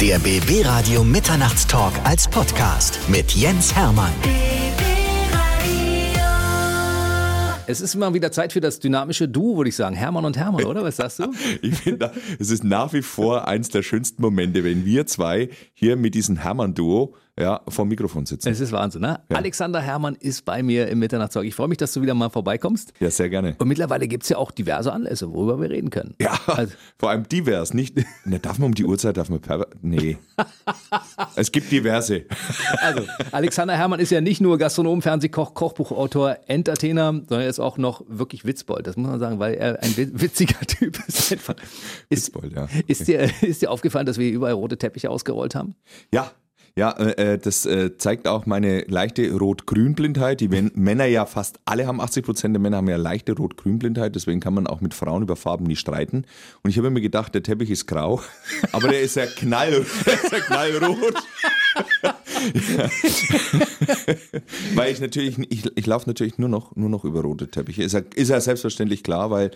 Der 0.00 0.18
BB 0.18 0.62
Radio 0.66 1.02
Mitternachtstalk 1.02 1.94
als 2.04 2.28
Podcast 2.28 3.00
mit 3.08 3.32
Jens 3.32 3.74
Hermann. 3.74 4.12
Es 7.66 7.80
ist 7.80 7.94
immer 7.94 8.12
wieder 8.12 8.30
Zeit 8.30 8.52
für 8.52 8.60
das 8.60 8.78
dynamische 8.78 9.26
Duo, 9.26 9.56
würde 9.56 9.70
ich 9.70 9.76
sagen. 9.76 9.96
Hermann 9.96 10.26
und 10.26 10.36
Hermann, 10.36 10.64
oder? 10.64 10.82
Was 10.84 10.96
sagst 10.96 11.20
du? 11.20 11.32
Ich 11.62 11.76
finde, 11.76 12.12
es 12.38 12.50
ist 12.50 12.62
nach 12.62 12.92
wie 12.92 13.00
vor 13.00 13.48
eins 13.48 13.70
der 13.70 13.82
schönsten 13.82 14.20
Momente, 14.20 14.64
wenn 14.64 14.84
wir 14.84 15.06
zwei 15.06 15.48
hier 15.72 15.96
mit 15.96 16.14
diesem 16.14 16.36
Hermann-Duo 16.36 17.14
ja, 17.38 17.60
vom 17.68 17.88
Mikrofon 17.88 18.24
sitzen. 18.24 18.48
Es 18.48 18.60
ist 18.60 18.72
Wahnsinn, 18.72 19.02
ne? 19.02 19.20
Ja. 19.30 19.36
Alexander 19.36 19.80
Hermann 19.80 20.14
ist 20.14 20.46
bei 20.46 20.62
mir 20.62 20.88
im 20.88 20.98
Mitternachtstalk. 21.00 21.44
Ich 21.44 21.54
freue 21.54 21.68
mich, 21.68 21.76
dass 21.76 21.92
du 21.92 22.00
wieder 22.00 22.14
mal 22.14 22.30
vorbeikommst. 22.30 22.94
Ja, 22.98 23.10
sehr 23.10 23.28
gerne. 23.28 23.56
Und 23.58 23.68
mittlerweile 23.68 24.08
gibt 24.08 24.22
es 24.22 24.30
ja 24.30 24.38
auch 24.38 24.50
diverse 24.50 24.90
Anlässe, 24.90 25.30
worüber 25.32 25.60
wir 25.60 25.68
reden 25.68 25.90
können. 25.90 26.14
Ja, 26.18 26.38
also, 26.46 26.72
vor 26.98 27.10
allem 27.10 27.28
divers. 27.28 27.74
Nicht, 27.74 27.96
ne, 28.24 28.38
darf 28.40 28.58
man 28.58 28.68
um 28.68 28.74
die 28.74 28.86
Uhrzeit, 28.86 29.18
darf 29.18 29.28
man 29.28 29.40
per, 29.40 29.66
nee. 29.82 30.16
es 31.36 31.52
gibt 31.52 31.70
diverse. 31.70 32.24
Also, 32.78 33.02
Alexander 33.32 33.76
Hermann 33.76 34.00
ist 34.00 34.10
ja 34.10 34.22
nicht 34.22 34.40
nur 34.40 34.56
Gastronom, 34.56 35.02
Fernsehkoch, 35.02 35.52
Kochbuchautor, 35.52 36.38
Entertainer, 36.46 37.12
sondern 37.12 37.42
er 37.42 37.48
ist 37.48 37.60
auch 37.60 37.76
noch 37.76 38.02
wirklich 38.08 38.46
Witzbold. 38.46 38.86
Das 38.86 38.96
muss 38.96 39.10
man 39.10 39.20
sagen, 39.20 39.38
weil 39.38 39.54
er 39.54 39.82
ein 39.82 39.94
witziger 39.96 40.60
Typ 40.60 40.98
ist. 41.06 41.32
Einfach. 41.32 41.56
Ist, 42.08 42.28
Witzbold, 42.28 42.54
ja. 42.54 42.64
Okay. 42.64 42.84
Ist, 42.86 43.06
dir, 43.06 43.30
ist 43.42 43.60
dir 43.60 43.70
aufgefallen, 43.70 44.06
dass 44.06 44.16
wir 44.16 44.30
überall 44.30 44.54
rote 44.54 44.78
Teppiche 44.78 45.10
ausgerollt 45.10 45.54
haben? 45.54 45.74
Ja, 46.12 46.30
ja, 46.78 46.90
äh, 46.90 47.32
äh, 47.32 47.38
das 47.38 47.64
äh, 47.64 47.96
zeigt 47.96 48.28
auch 48.28 48.44
meine 48.44 48.82
leichte 48.82 49.32
Rot-Grün-Blindheit. 49.32 50.42
Die 50.42 50.48
Männer 50.48 51.06
ja 51.06 51.24
fast 51.24 51.58
alle 51.64 51.86
haben, 51.86 52.02
80 52.02 52.22
Prozent 52.22 52.54
der 52.54 52.60
Männer 52.60 52.76
haben 52.76 52.88
ja 52.88 52.96
leichte 52.96 53.32
Rot-Grün-Blindheit, 53.32 54.14
deswegen 54.14 54.40
kann 54.40 54.52
man 54.52 54.66
auch 54.66 54.82
mit 54.82 54.92
Frauen 54.92 55.22
über 55.22 55.36
Farben 55.36 55.64
nie 55.64 55.76
streiten. 55.76 56.26
Und 56.62 56.68
ich 56.68 56.76
habe 56.76 56.90
mir 56.90 57.00
gedacht, 57.00 57.34
der 57.34 57.42
Teppich 57.42 57.70
ist 57.70 57.86
grau, 57.86 58.20
aber 58.72 58.88
der 58.88 59.00
ist 59.00 59.16
ja, 59.16 59.24
knall, 59.24 59.72
ist 59.72 60.32
ja 60.32 60.40
knallrot. 60.40 61.14
weil 64.74 64.92
ich 64.92 65.00
natürlich, 65.00 65.38
ich, 65.50 65.74
ich 65.74 65.86
laufe 65.86 66.10
natürlich 66.10 66.36
nur 66.36 66.50
noch, 66.50 66.76
nur 66.76 66.90
noch 66.90 67.04
über 67.04 67.22
rote 67.22 67.48
Teppiche. 67.48 67.84
Ist 67.84 67.94
ja, 67.94 68.02
ist 68.14 68.28
ja 68.28 68.38
selbstverständlich 68.38 69.02
klar, 69.02 69.30
weil 69.30 69.50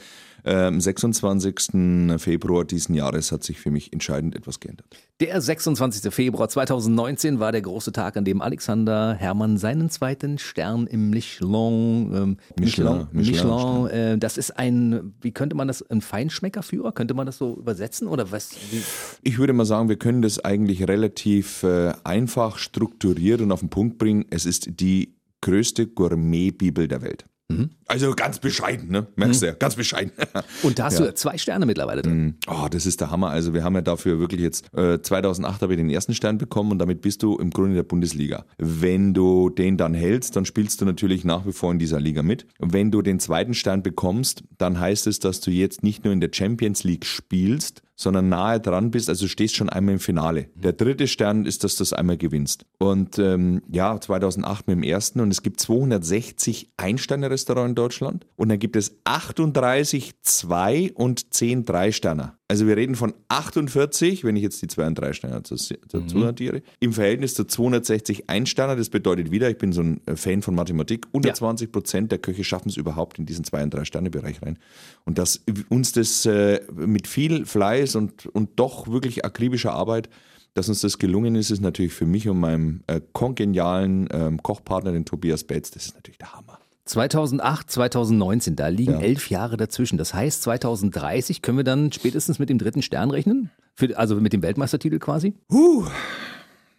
am 0.44 0.74
ähm, 0.74 0.80
26. 0.80 2.20
Februar 2.20 2.64
diesen 2.64 2.94
Jahres 2.94 3.32
hat 3.32 3.44
sich 3.44 3.58
für 3.58 3.70
mich 3.70 3.92
entscheidend 3.92 4.34
etwas 4.34 4.60
geändert. 4.60 4.86
Der 5.20 5.40
26. 5.40 6.12
Februar 6.12 6.48
2019 6.48 7.40
war 7.40 7.52
der 7.52 7.62
große 7.62 7.92
Tag, 7.92 8.16
an 8.16 8.24
dem 8.24 8.40
Alexander 8.40 9.14
Hermann 9.14 9.58
seinen 9.58 9.90
zweiten 9.90 10.38
Stern 10.38 10.86
im 10.86 11.10
Michelin, 11.10 12.10
ähm, 12.14 12.36
Michelin, 12.58 13.06
Michelin, 13.12 13.40
Michelin 13.42 13.86
äh, 13.88 14.18
das 14.18 14.38
ist 14.38 14.58
ein, 14.58 15.14
wie 15.20 15.32
könnte 15.32 15.56
man 15.56 15.68
das, 15.68 15.82
ein 15.90 16.00
Feinschmeckerführer? 16.00 16.92
Könnte 16.92 17.14
man 17.14 17.26
das 17.26 17.38
so 17.38 17.56
übersetzen 17.56 18.08
oder 18.08 18.30
was? 18.32 18.50
Wie? 18.70 18.82
Ich 19.22 19.38
würde 19.38 19.52
mal 19.52 19.66
sagen, 19.66 19.88
wir 19.88 19.96
können 19.96 20.22
das 20.22 20.42
eigentlich 20.44 20.88
relativ 20.88 21.62
äh, 21.62 21.92
einfach 22.04 22.58
strukturiert 22.58 23.40
und 23.40 23.52
auf 23.52 23.60
den 23.60 23.70
Punkt 23.70 23.98
bringen. 23.98 24.24
Es 24.30 24.46
ist 24.46 24.80
die 24.80 25.14
größte 25.42 25.86
Gourmet-Bibel 25.86 26.88
der 26.88 27.02
Welt. 27.02 27.24
Mhm. 27.50 27.70
Also 27.86 28.12
ganz 28.14 28.38
bescheiden, 28.38 28.90
ne? 28.90 29.06
Merkst 29.16 29.40
mhm. 29.40 29.44
du 29.44 29.50
ja, 29.50 29.56
ganz 29.58 29.74
bescheiden. 29.74 30.12
Und 30.62 30.78
da 30.78 30.84
hast 30.84 30.98
ja. 30.98 31.06
du 31.06 31.14
zwei 31.14 31.38
Sterne 31.38 31.66
mittlerweile 31.66 32.02
drin. 32.02 32.24
Mhm. 32.24 32.34
Oh, 32.46 32.68
das 32.70 32.86
ist 32.86 33.00
der 33.00 33.10
Hammer. 33.10 33.30
Also 33.30 33.54
wir 33.54 33.64
haben 33.64 33.74
ja 33.74 33.82
dafür 33.82 34.18
wirklich 34.18 34.40
jetzt, 34.40 34.72
äh, 34.74 35.00
2008 35.00 35.62
habe 35.62 35.74
ich 35.74 35.78
den 35.78 35.90
ersten 35.90 36.14
Stern 36.14 36.38
bekommen 36.38 36.72
und 36.72 36.78
damit 36.78 37.00
bist 37.00 37.22
du 37.22 37.36
im 37.36 37.50
Grunde 37.50 37.70
in 37.70 37.76
der 37.76 37.82
Bundesliga. 37.82 38.44
Wenn 38.58 39.14
du 39.14 39.50
den 39.50 39.76
dann 39.76 39.94
hältst, 39.94 40.36
dann 40.36 40.44
spielst 40.44 40.80
du 40.80 40.84
natürlich 40.84 41.24
nach 41.24 41.46
wie 41.46 41.52
vor 41.52 41.72
in 41.72 41.78
dieser 41.78 42.00
Liga 42.00 42.22
mit. 42.22 42.46
Wenn 42.58 42.90
du 42.90 43.02
den 43.02 43.20
zweiten 43.20 43.54
Stern 43.54 43.82
bekommst, 43.82 44.44
dann 44.58 44.78
heißt 44.78 45.06
es, 45.06 45.18
dass 45.18 45.40
du 45.40 45.50
jetzt 45.50 45.82
nicht 45.82 46.04
nur 46.04 46.12
in 46.12 46.20
der 46.20 46.30
Champions 46.32 46.84
League 46.84 47.06
spielst, 47.06 47.82
sondern 48.00 48.30
nahe 48.30 48.60
dran 48.60 48.90
bist, 48.90 49.10
also 49.10 49.28
stehst 49.28 49.56
schon 49.56 49.68
einmal 49.68 49.94
im 49.94 50.00
Finale. 50.00 50.48
Der 50.54 50.72
dritte 50.72 51.06
Stern 51.06 51.44
ist, 51.44 51.64
dass 51.64 51.76
du 51.76 51.82
das 51.82 51.92
einmal 51.92 52.16
gewinnst. 52.16 52.64
Und 52.78 53.18
ähm, 53.18 53.62
ja, 53.70 54.00
2008 54.00 54.68
mit 54.68 54.76
dem 54.76 54.82
ersten 54.82 55.20
und 55.20 55.30
es 55.30 55.42
gibt 55.42 55.60
260 55.60 56.70
Ein-Sterne-Restaurants 56.78 57.68
in 57.68 57.74
Deutschland 57.74 58.26
und 58.36 58.48
dann 58.48 58.58
gibt 58.58 58.76
es 58.76 58.96
38 59.04 60.14
Zwei- 60.22 60.92
und 60.94 61.34
10 61.34 61.66
Drei-Sterner. 61.66 62.39
Also 62.50 62.66
wir 62.66 62.76
reden 62.76 62.96
von 62.96 63.14
48, 63.28 64.24
wenn 64.24 64.34
ich 64.34 64.42
jetzt 64.42 64.60
die 64.60 64.66
2 64.66 64.88
und 64.88 64.94
3 64.96 65.12
Sterne 65.12 65.40
dazu 65.40 66.16
mhm. 66.16 66.24
addiere, 66.24 66.62
im 66.80 66.92
Verhältnis 66.92 67.34
zu 67.34 67.44
260 67.44 68.28
Einsterner. 68.28 68.74
Das 68.74 68.88
bedeutet 68.88 69.30
wieder, 69.30 69.48
ich 69.48 69.56
bin 69.56 69.72
so 69.72 69.82
ein 69.82 70.00
äh, 70.06 70.16
Fan 70.16 70.42
von 70.42 70.56
Mathematik, 70.56 71.06
unter 71.12 71.32
20 71.32 71.70
Prozent 71.70 72.10
der 72.10 72.18
Köche 72.18 72.42
schaffen 72.42 72.68
es 72.68 72.76
überhaupt 72.76 73.20
in 73.20 73.26
diesen 73.26 73.44
2 73.44 73.62
und 73.62 73.74
3 73.74 73.84
Sterne 73.84 74.10
Bereich 74.10 74.42
rein. 74.42 74.58
Und 75.04 75.18
dass 75.18 75.44
uns 75.68 75.92
das 75.92 76.26
äh, 76.26 76.60
mit 76.74 77.06
viel 77.06 77.46
Fleiß 77.46 77.94
und, 77.94 78.26
und 78.26 78.50
doch 78.56 78.88
wirklich 78.88 79.24
akribischer 79.24 79.72
Arbeit 79.72 80.10
dass 80.54 80.68
uns 80.68 80.80
das 80.80 80.98
gelungen 80.98 81.36
ist, 81.36 81.52
ist 81.52 81.60
natürlich 81.60 81.92
für 81.92 82.06
mich 82.06 82.28
und 82.28 82.40
meinem 82.40 82.82
äh, 82.88 83.00
kongenialen 83.12 84.08
ähm, 84.10 84.42
Kochpartner, 84.42 84.90
den 84.90 85.04
Tobias 85.04 85.44
Betz, 85.44 85.70
das 85.70 85.86
ist 85.86 85.94
natürlich 85.94 86.18
der 86.18 86.32
Hammer. 86.32 86.58
2008, 86.90 87.70
2019, 87.70 88.56
da 88.56 88.68
liegen 88.68 88.94
ja. 88.94 89.00
elf 89.00 89.30
Jahre 89.30 89.56
dazwischen. 89.56 89.96
Das 89.96 90.12
heißt, 90.12 90.42
2030 90.42 91.40
können 91.40 91.56
wir 91.56 91.64
dann 91.64 91.92
spätestens 91.92 92.38
mit 92.38 92.48
dem 92.48 92.58
dritten 92.58 92.82
Stern 92.82 93.10
rechnen? 93.10 93.50
Für, 93.74 93.96
also 93.96 94.16
mit 94.16 94.32
dem 94.32 94.42
Weltmeistertitel 94.42 94.98
quasi? 94.98 95.34
Huh. 95.50 95.86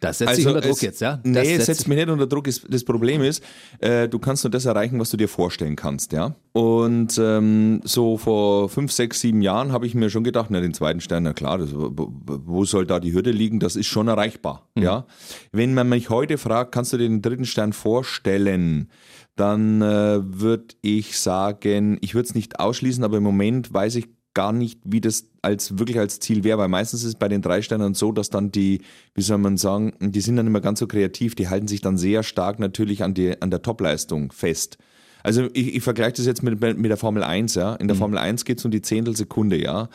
Das 0.01 0.17
setzt 0.17 0.29
also 0.29 0.41
dich 0.41 0.47
unter 0.47 0.61
Druck 0.61 0.77
es, 0.77 0.81
jetzt, 0.81 0.99
ja? 0.99 1.21
Das 1.23 1.47
nee, 1.47 1.53
es 1.53 1.67
setzt 1.67 1.87
mich 1.87 1.95
nicht 1.95 2.09
unter 2.09 2.25
Druck. 2.25 2.45
Das 2.45 2.83
Problem 2.83 3.21
ist, 3.21 3.43
äh, 3.79 4.09
du 4.09 4.17
kannst 4.17 4.43
nur 4.43 4.49
das 4.49 4.65
erreichen, 4.65 4.99
was 4.99 5.11
du 5.11 5.17
dir 5.17 5.29
vorstellen 5.29 5.75
kannst, 5.75 6.11
ja. 6.11 6.35
Und 6.53 7.19
ähm, 7.19 7.81
so 7.83 8.17
vor 8.17 8.67
fünf, 8.67 8.91
sechs, 8.91 9.21
sieben 9.21 9.43
Jahren 9.43 9.71
habe 9.71 9.85
ich 9.85 9.93
mir 9.93 10.09
schon 10.09 10.23
gedacht, 10.23 10.47
na, 10.49 10.59
den 10.59 10.73
zweiten 10.73 11.01
Stern, 11.01 11.23
na 11.23 11.33
klar, 11.33 11.59
das, 11.59 11.69
wo 11.73 12.65
soll 12.65 12.87
da 12.87 12.99
die 12.99 13.13
Hürde 13.13 13.29
liegen? 13.29 13.59
Das 13.59 13.75
ist 13.75 13.85
schon 13.85 14.07
erreichbar, 14.07 14.67
mhm. 14.73 14.83
ja. 14.83 15.05
Wenn 15.51 15.75
man 15.75 15.87
mich 15.87 16.09
heute 16.09 16.39
fragt, 16.39 16.71
kannst 16.71 16.93
du 16.93 16.97
dir 16.97 17.07
den 17.07 17.21
dritten 17.21 17.45
Stern 17.45 17.71
vorstellen? 17.71 18.89
dann 19.37 19.81
äh, 19.81 20.19
würde 20.21 20.75
ich 20.81 21.17
sagen, 21.17 21.97
ich 22.01 22.13
würde 22.13 22.27
es 22.27 22.35
nicht 22.35 22.59
ausschließen, 22.59 23.03
aber 23.03 23.17
im 23.17 23.23
Moment 23.23 23.73
weiß 23.73 23.95
ich 23.95 24.09
gar 24.33 24.53
nicht, 24.53 24.79
wie 24.83 25.01
das 25.01 25.27
als 25.41 25.77
wirklich 25.77 25.99
als 25.99 26.19
Ziel 26.19 26.43
wäre, 26.43 26.57
weil 26.57 26.67
meistens 26.67 27.01
ist 27.01 27.09
es 27.09 27.15
bei 27.15 27.27
den 27.27 27.41
drei 27.41 27.61
Sternern 27.61 27.93
so, 27.93 28.11
dass 28.11 28.29
dann 28.29 28.51
die, 28.51 28.81
wie 29.13 29.21
soll 29.21 29.37
man 29.37 29.57
sagen, 29.57 29.93
die 29.99 30.21
sind 30.21 30.35
dann 30.35 30.47
immer 30.47 30.61
ganz 30.61 30.79
so 30.79 30.87
kreativ, 30.87 31.35
die 31.35 31.49
halten 31.49 31.67
sich 31.67 31.81
dann 31.81 31.97
sehr 31.97 32.23
stark 32.23 32.59
natürlich 32.59 33.03
an, 33.03 33.13
die, 33.13 33.41
an 33.41 33.51
der 33.51 33.61
Topleistung 33.61 34.31
fest. 34.31 34.77
Also 35.23 35.47
ich, 35.53 35.75
ich 35.75 35.83
vergleiche 35.83 36.13
das 36.13 36.25
jetzt 36.25 36.43
mit, 36.43 36.61
mit 36.61 36.89
der 36.89 36.97
Formel 36.97 37.23
1, 37.23 37.55
ja. 37.55 37.75
In 37.75 37.87
der 37.87 37.95
mhm. 37.95 37.99
Formel 37.99 38.17
1 38.19 38.45
geht 38.45 38.59
es 38.59 38.65
um 38.65 38.71
die 38.71 38.81
Zehntelsekunde, 38.81 39.61
ja. 39.61 39.89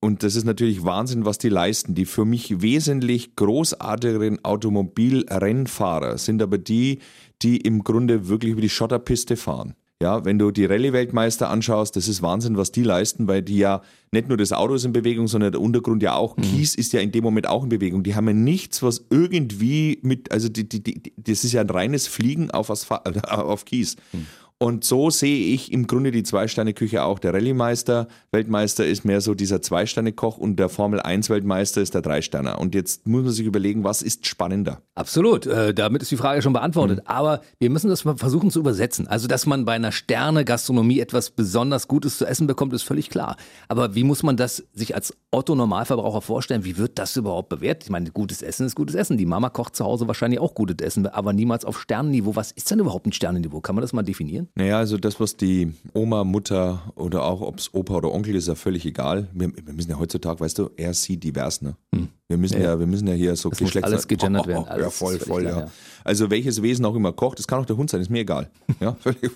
Und 0.00 0.22
das 0.22 0.36
ist 0.36 0.44
natürlich 0.44 0.84
Wahnsinn, 0.84 1.24
was 1.24 1.38
die 1.38 1.48
leisten. 1.48 1.94
Die 1.94 2.04
für 2.04 2.26
mich 2.26 2.60
wesentlich 2.60 3.36
großartigeren 3.36 4.44
Automobilrennfahrer 4.44 6.18
sind 6.18 6.42
aber 6.42 6.58
die, 6.58 6.98
die 7.40 7.56
im 7.56 7.84
Grunde 7.84 8.28
wirklich 8.28 8.52
über 8.52 8.60
die 8.60 8.68
Schotterpiste 8.68 9.36
fahren. 9.36 9.74
Ja, 10.02 10.24
wenn 10.24 10.38
du 10.38 10.50
die 10.50 10.64
Rallye-Weltmeister 10.64 11.48
anschaust, 11.48 11.96
das 11.96 12.08
ist 12.08 12.20
Wahnsinn, 12.20 12.56
was 12.56 12.72
die 12.72 12.82
leisten, 12.82 13.28
weil 13.28 13.42
die 13.42 13.58
ja 13.58 13.80
nicht 14.10 14.28
nur 14.28 14.36
das 14.36 14.52
Auto 14.52 14.74
ist 14.74 14.84
in 14.84 14.92
Bewegung, 14.92 15.28
sondern 15.28 15.52
der 15.52 15.60
Untergrund 15.60 16.02
ja 16.02 16.14
auch. 16.14 16.36
Mhm. 16.36 16.42
Kies 16.42 16.74
ist 16.74 16.92
ja 16.92 17.00
in 17.00 17.12
dem 17.12 17.22
Moment 17.22 17.48
auch 17.48 17.62
in 17.62 17.68
Bewegung. 17.68 18.02
Die 18.02 18.14
haben 18.14 18.26
ja 18.26 18.34
nichts, 18.34 18.82
was 18.82 19.06
irgendwie 19.10 20.00
mit, 20.02 20.32
also 20.32 20.48
die, 20.48 20.68
die, 20.68 20.82
die, 20.82 21.12
das 21.16 21.44
ist 21.44 21.52
ja 21.52 21.60
ein 21.60 21.70
reines 21.70 22.08
Fliegen 22.08 22.50
auf, 22.50 22.70
Asphalt, 22.70 23.28
auf 23.30 23.64
Kies. 23.64 23.96
Mhm. 24.12 24.26
Und 24.58 24.84
so 24.84 25.10
sehe 25.10 25.52
ich 25.52 25.72
im 25.72 25.86
Grunde 25.86 26.12
die 26.12 26.22
Zwei-Sterne-Küche 26.22 27.02
auch. 27.02 27.18
Der 27.18 27.34
Rallye-Meister, 27.34 28.06
Weltmeister 28.30 28.86
ist 28.86 29.04
mehr 29.04 29.20
so 29.20 29.34
dieser 29.34 29.60
Zwei-Sterne-Koch 29.60 30.38
und 30.38 30.56
der 30.56 30.68
Formel-1-Weltmeister 30.68 31.82
ist 31.82 31.94
der 31.94 32.02
Drei-Sterner. 32.02 32.60
Und 32.60 32.74
jetzt 32.74 33.06
muss 33.06 33.24
man 33.24 33.32
sich 33.32 33.46
überlegen, 33.46 33.82
was 33.82 34.00
ist 34.00 34.26
spannender? 34.26 34.80
Absolut. 34.94 35.46
Äh, 35.46 35.74
damit 35.74 36.02
ist 36.02 36.12
die 36.12 36.16
Frage 36.16 36.40
schon 36.40 36.52
beantwortet. 36.52 36.98
Mhm. 36.98 37.06
Aber 37.06 37.42
wir 37.58 37.68
müssen 37.68 37.90
das 37.90 38.04
mal 38.04 38.16
versuchen 38.16 38.50
zu 38.50 38.60
übersetzen. 38.60 39.08
Also, 39.08 39.26
dass 39.26 39.44
man 39.44 39.64
bei 39.64 39.72
einer 39.72 39.90
Sterne-Gastronomie 39.90 41.00
etwas 41.00 41.30
besonders 41.30 41.88
Gutes 41.88 42.16
zu 42.16 42.24
essen 42.24 42.46
bekommt, 42.46 42.72
ist 42.74 42.84
völlig 42.84 43.10
klar. 43.10 43.36
Aber 43.68 43.96
wie 43.96 44.04
muss 44.04 44.22
man 44.22 44.36
das 44.36 44.64
sich 44.72 44.94
als 44.94 45.14
Otto-Normalverbraucher 45.34 46.20
vorstellen? 46.20 46.64
Wie 46.64 46.78
wird 46.78 46.98
das 46.98 47.16
überhaupt 47.16 47.48
bewertet? 47.48 47.84
Ich 47.84 47.90
meine, 47.90 48.10
gutes 48.10 48.42
Essen 48.42 48.66
ist 48.66 48.76
gutes 48.76 48.94
Essen. 48.94 49.18
Die 49.18 49.26
Mama 49.26 49.50
kocht 49.50 49.74
zu 49.74 49.84
Hause 49.84 50.06
wahrscheinlich 50.06 50.38
auch 50.38 50.54
gutes 50.54 50.76
Essen, 50.80 51.06
aber 51.06 51.32
niemals 51.32 51.64
auf 51.64 51.80
Sternenniveau. 51.80 52.36
Was 52.36 52.52
ist 52.52 52.70
denn 52.70 52.78
überhaupt 52.78 53.06
ein 53.06 53.12
Sternenniveau? 53.12 53.60
Kann 53.60 53.74
man 53.74 53.82
das 53.82 53.92
mal 53.92 54.02
definieren? 54.02 54.48
Naja, 54.54 54.78
also 54.78 54.96
das, 54.96 55.18
was 55.18 55.36
die 55.36 55.72
Oma, 55.92 56.22
Mutter 56.24 56.92
oder 56.94 57.24
auch 57.24 57.40
ob 57.40 57.58
es 57.58 57.74
Opa 57.74 57.94
oder 57.94 58.12
Onkel 58.12 58.36
ist, 58.36 58.44
ist 58.44 58.48
ja 58.48 58.54
völlig 58.54 58.84
egal. 58.84 59.28
Wir, 59.32 59.50
wir, 59.54 59.72
müssen 59.72 59.90
ja 59.90 59.98
heutzutage, 59.98 60.40
weißt 60.40 60.58
du, 60.58 60.70
er, 60.76 60.94
sie, 60.94 61.16
divers, 61.16 61.62
ne? 61.62 61.76
Hm. 61.94 62.08
Wir 62.28 62.38
müssen 62.38 62.60
ja, 62.60 62.70
ja, 62.70 62.78
wir 62.78 62.86
müssen 62.86 63.06
ja 63.06 63.14
hier 63.14 63.36
so 63.36 63.50
Geschlechts... 63.50 63.82
alles 63.82 64.08
gegendert 64.08 64.46
werden. 64.46 64.64
Alles 64.66 64.84
ja, 64.84 64.90
voll, 64.90 65.18
voll, 65.18 65.42
klar, 65.42 65.60
ja. 65.60 65.70
Also 66.04 66.30
welches 66.30 66.62
Wesen 66.62 66.84
auch 66.84 66.94
immer 66.94 67.12
kocht, 67.12 67.38
das 67.38 67.46
kann 67.46 67.60
auch 67.60 67.66
der 67.66 67.76
Hund 67.76 67.90
sein, 67.90 68.00
ist 68.00 68.10
mir 68.10 68.20
egal. 68.20 68.50
Ja, 68.80 68.94
völlig 69.00 69.30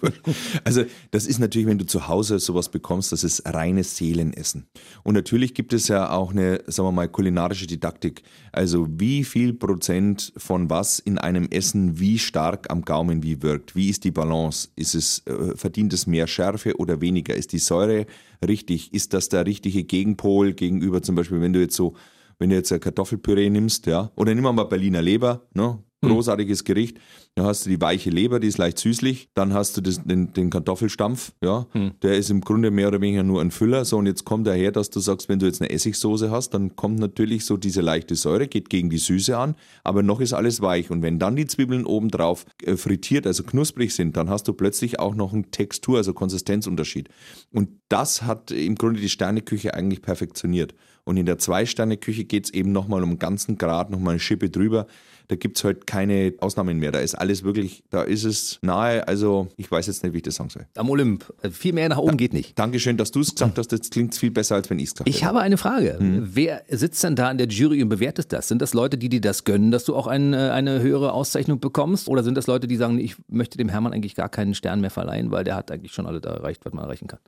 Also 0.64 0.84
das 1.10 1.26
ist 1.26 1.38
natürlich, 1.38 1.66
wenn 1.66 1.78
du 1.78 1.86
zu 1.86 2.08
Hause 2.08 2.38
sowas 2.38 2.68
bekommst, 2.70 3.12
das 3.12 3.24
ist 3.24 3.42
reines 3.46 3.96
Seelenessen. 3.96 4.68
Und 5.02 5.14
natürlich 5.14 5.54
gibt 5.54 5.72
es 5.72 5.87
ja 5.88 6.10
auch 6.10 6.30
eine, 6.32 6.62
sagen 6.66 6.88
wir 6.88 6.92
mal, 6.92 7.08
kulinarische 7.08 7.66
Didaktik. 7.66 8.22
Also 8.52 8.86
wie 8.90 9.24
viel 9.24 9.52
Prozent 9.54 10.32
von 10.36 10.70
was 10.70 10.98
in 10.98 11.18
einem 11.18 11.48
Essen 11.50 11.98
wie 11.98 12.18
stark 12.18 12.70
am 12.70 12.82
Gaumen 12.82 13.22
wie 13.22 13.42
wirkt. 13.42 13.74
Wie 13.74 13.88
ist 13.88 14.04
die 14.04 14.10
Balance? 14.10 14.68
Ist 14.76 14.94
es, 14.94 15.22
äh, 15.26 15.56
verdient 15.56 15.92
es 15.92 16.06
mehr 16.06 16.26
Schärfe 16.26 16.76
oder 16.76 17.00
weniger? 17.00 17.34
Ist 17.34 17.52
die 17.52 17.58
Säure 17.58 18.06
richtig? 18.46 18.92
Ist 18.92 19.12
das 19.12 19.28
der 19.28 19.46
richtige 19.46 19.84
Gegenpol 19.84 20.52
gegenüber 20.52 21.02
zum 21.02 21.14
Beispiel, 21.14 21.40
wenn 21.40 21.52
du 21.52 21.60
jetzt 21.60 21.76
so 21.76 21.94
Wenn 22.40 22.50
du 22.50 22.56
jetzt 22.56 22.70
ein 22.70 22.78
Kartoffelpüree 22.78 23.50
nimmst, 23.50 23.86
ja, 23.86 24.12
oder 24.14 24.32
nimm 24.32 24.44
mal 24.44 24.62
Berliner 24.62 25.02
Leber, 25.02 25.42
ne? 25.54 25.82
Hm. 26.04 26.12
Großartiges 26.12 26.62
Gericht. 26.62 26.98
Da 27.34 27.44
hast 27.44 27.66
du 27.66 27.70
die 27.70 27.80
weiche 27.80 28.10
Leber, 28.10 28.38
die 28.38 28.46
ist 28.46 28.58
leicht 28.58 28.78
süßlich. 28.78 29.30
Dann 29.34 29.52
hast 29.52 29.76
du 29.76 29.80
das, 29.80 30.02
den, 30.04 30.32
den 30.32 30.48
Kartoffelstampf, 30.48 31.32
ja. 31.42 31.66
Hm. 31.72 31.92
Der 32.02 32.16
ist 32.16 32.30
im 32.30 32.40
Grunde 32.40 32.70
mehr 32.70 32.86
oder 32.86 33.00
weniger 33.00 33.24
nur 33.24 33.40
ein 33.40 33.50
Füller. 33.50 33.84
So, 33.84 33.98
und 33.98 34.06
jetzt 34.06 34.24
kommt 34.24 34.46
daher, 34.46 34.70
dass 34.70 34.90
du 34.90 35.00
sagst, 35.00 35.28
wenn 35.28 35.40
du 35.40 35.46
jetzt 35.46 35.60
eine 35.60 35.70
Essigsoße 35.70 36.30
hast, 36.30 36.50
dann 36.50 36.76
kommt 36.76 37.00
natürlich 37.00 37.44
so 37.44 37.56
diese 37.56 37.80
leichte 37.80 38.14
Säure, 38.14 38.46
geht 38.46 38.70
gegen 38.70 38.90
die 38.90 38.98
Süße 38.98 39.36
an, 39.36 39.56
aber 39.82 40.04
noch 40.04 40.20
ist 40.20 40.32
alles 40.32 40.60
weich. 40.60 40.90
Und 40.90 41.02
wenn 41.02 41.18
dann 41.18 41.34
die 41.34 41.46
Zwiebeln 41.46 41.84
obendrauf 41.84 42.46
äh, 42.62 42.76
frittiert, 42.76 43.26
also 43.26 43.42
knusprig 43.42 43.92
sind, 43.92 44.16
dann 44.16 44.30
hast 44.30 44.46
du 44.46 44.52
plötzlich 44.52 45.00
auch 45.00 45.16
noch 45.16 45.32
einen 45.32 45.50
Textur, 45.50 45.96
also 45.96 46.12
Konsistenzunterschied. 46.12 47.08
Und 47.52 47.70
das 47.88 48.22
hat 48.22 48.52
im 48.52 48.76
Grunde 48.76 49.00
die 49.00 49.08
Sterneküche 49.08 49.74
eigentlich 49.74 50.02
perfektioniert. 50.02 50.74
Und 51.08 51.16
in 51.16 51.24
der 51.24 51.38
Zwei-Sterne-Küche 51.38 52.24
geht 52.24 52.44
es 52.44 52.50
eben 52.52 52.70
nochmal 52.70 53.02
um 53.02 53.08
einen 53.08 53.18
ganzen 53.18 53.56
Grad, 53.56 53.88
nochmal 53.88 54.12
eine 54.12 54.20
Schippe 54.20 54.50
drüber. 54.50 54.86
Da 55.28 55.36
gibt 55.36 55.58
es 55.58 55.64
halt 55.64 55.86
keine 55.86 56.32
Ausnahmen 56.40 56.78
mehr. 56.78 56.90
Da 56.90 57.00
ist 57.00 57.14
alles 57.14 57.44
wirklich, 57.44 57.84
da 57.90 58.02
ist 58.02 58.24
es 58.24 58.58
nahe. 58.62 59.06
Also 59.06 59.48
ich 59.56 59.70
weiß 59.70 59.86
jetzt 59.86 60.02
nicht, 60.02 60.14
wie 60.14 60.18
ich 60.18 60.22
das 60.22 60.36
sagen 60.36 60.48
soll. 60.48 60.66
Am 60.74 60.88
Olymp. 60.88 61.32
Äh, 61.42 61.50
Viel 61.50 61.74
mehr 61.74 61.88
nach 61.90 61.98
oben 61.98 62.16
geht 62.16 62.32
nicht. 62.32 62.58
Dankeschön, 62.58 62.96
dass 62.96 63.10
du 63.10 63.20
es 63.20 63.34
gesagt 63.34 63.58
hast. 63.58 63.68
Das 63.68 63.90
klingt 63.90 64.14
viel 64.14 64.30
besser, 64.30 64.54
als 64.54 64.70
wenn 64.70 64.78
ich 64.78 64.86
es 64.86 64.94
gesagt 64.94 65.08
Ich 65.08 65.24
habe 65.24 65.40
eine 65.40 65.58
Frage. 65.58 65.98
Wer 66.00 66.62
sitzt 66.70 67.04
denn 67.04 67.14
da 67.14 67.30
in 67.30 67.36
der 67.36 67.46
Jury 67.48 67.82
und 67.82 67.90
bewertet 67.90 68.32
das? 68.32 68.48
Sind 68.48 68.62
das 68.62 68.72
Leute, 68.72 68.96
die 68.96 69.10
dir 69.10 69.20
das 69.20 69.44
gönnen, 69.44 69.70
dass 69.70 69.84
du 69.84 69.94
auch 69.94 70.06
ein, 70.06 70.32
äh, 70.32 70.36
eine 70.36 70.80
höhere 70.80 71.12
Auszeichnung 71.12 71.60
bekommst? 71.60 72.08
Oder 72.08 72.22
sind 72.22 72.34
das 72.36 72.46
Leute, 72.46 72.66
die 72.66 72.76
sagen, 72.76 72.98
ich 72.98 73.16
möchte 73.28 73.58
dem 73.58 73.68
Hermann 73.68 73.92
eigentlich 73.92 74.14
gar 74.14 74.30
keinen 74.30 74.54
Stern 74.54 74.80
mehr 74.80 74.90
verleihen, 74.90 75.30
weil 75.30 75.44
der 75.44 75.56
hat 75.56 75.70
eigentlich 75.70 75.92
schon 75.92 76.06
alle 76.06 76.22
da 76.22 76.30
erreicht, 76.30 76.64
was 76.64 76.72
man 76.72 76.84
erreichen 76.84 77.06
kann? 77.06 77.20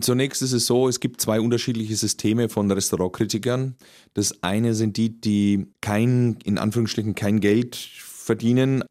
Zunächst 0.00 0.40
ist 0.42 0.52
es 0.52 0.66
so, 0.66 0.88
es 0.88 1.00
gibt 1.00 1.20
zwei 1.20 1.40
unterschiedliche 1.40 1.96
Systeme 1.96 2.48
von 2.48 2.70
Restaurantkritikern. 2.70 3.74
Das 4.14 4.42
eine 4.42 4.74
sind 4.74 4.96
die, 4.96 5.20
die 5.20 5.66
kein, 5.80 6.38
in 6.44 6.58
Anführungsstrichen, 6.58 7.16
kein 7.16 7.40
Geld 7.40 7.74
verdienen. 7.74 8.84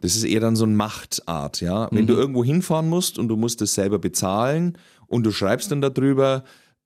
Das 0.00 0.16
ist 0.16 0.24
eher 0.24 0.40
dann 0.40 0.56
so 0.56 0.64
eine 0.64 0.74
Machtart, 0.74 1.60
ja. 1.60 1.88
Wenn 1.92 2.08
du 2.08 2.14
irgendwo 2.14 2.42
hinfahren 2.42 2.88
musst 2.88 3.20
und 3.20 3.28
du 3.28 3.36
musst 3.36 3.62
es 3.62 3.74
selber 3.74 4.00
bezahlen 4.00 4.76
und 5.06 5.24
du 5.24 5.30
schreibst 5.30 5.70
dann 5.70 5.80
darüber, 5.80 6.42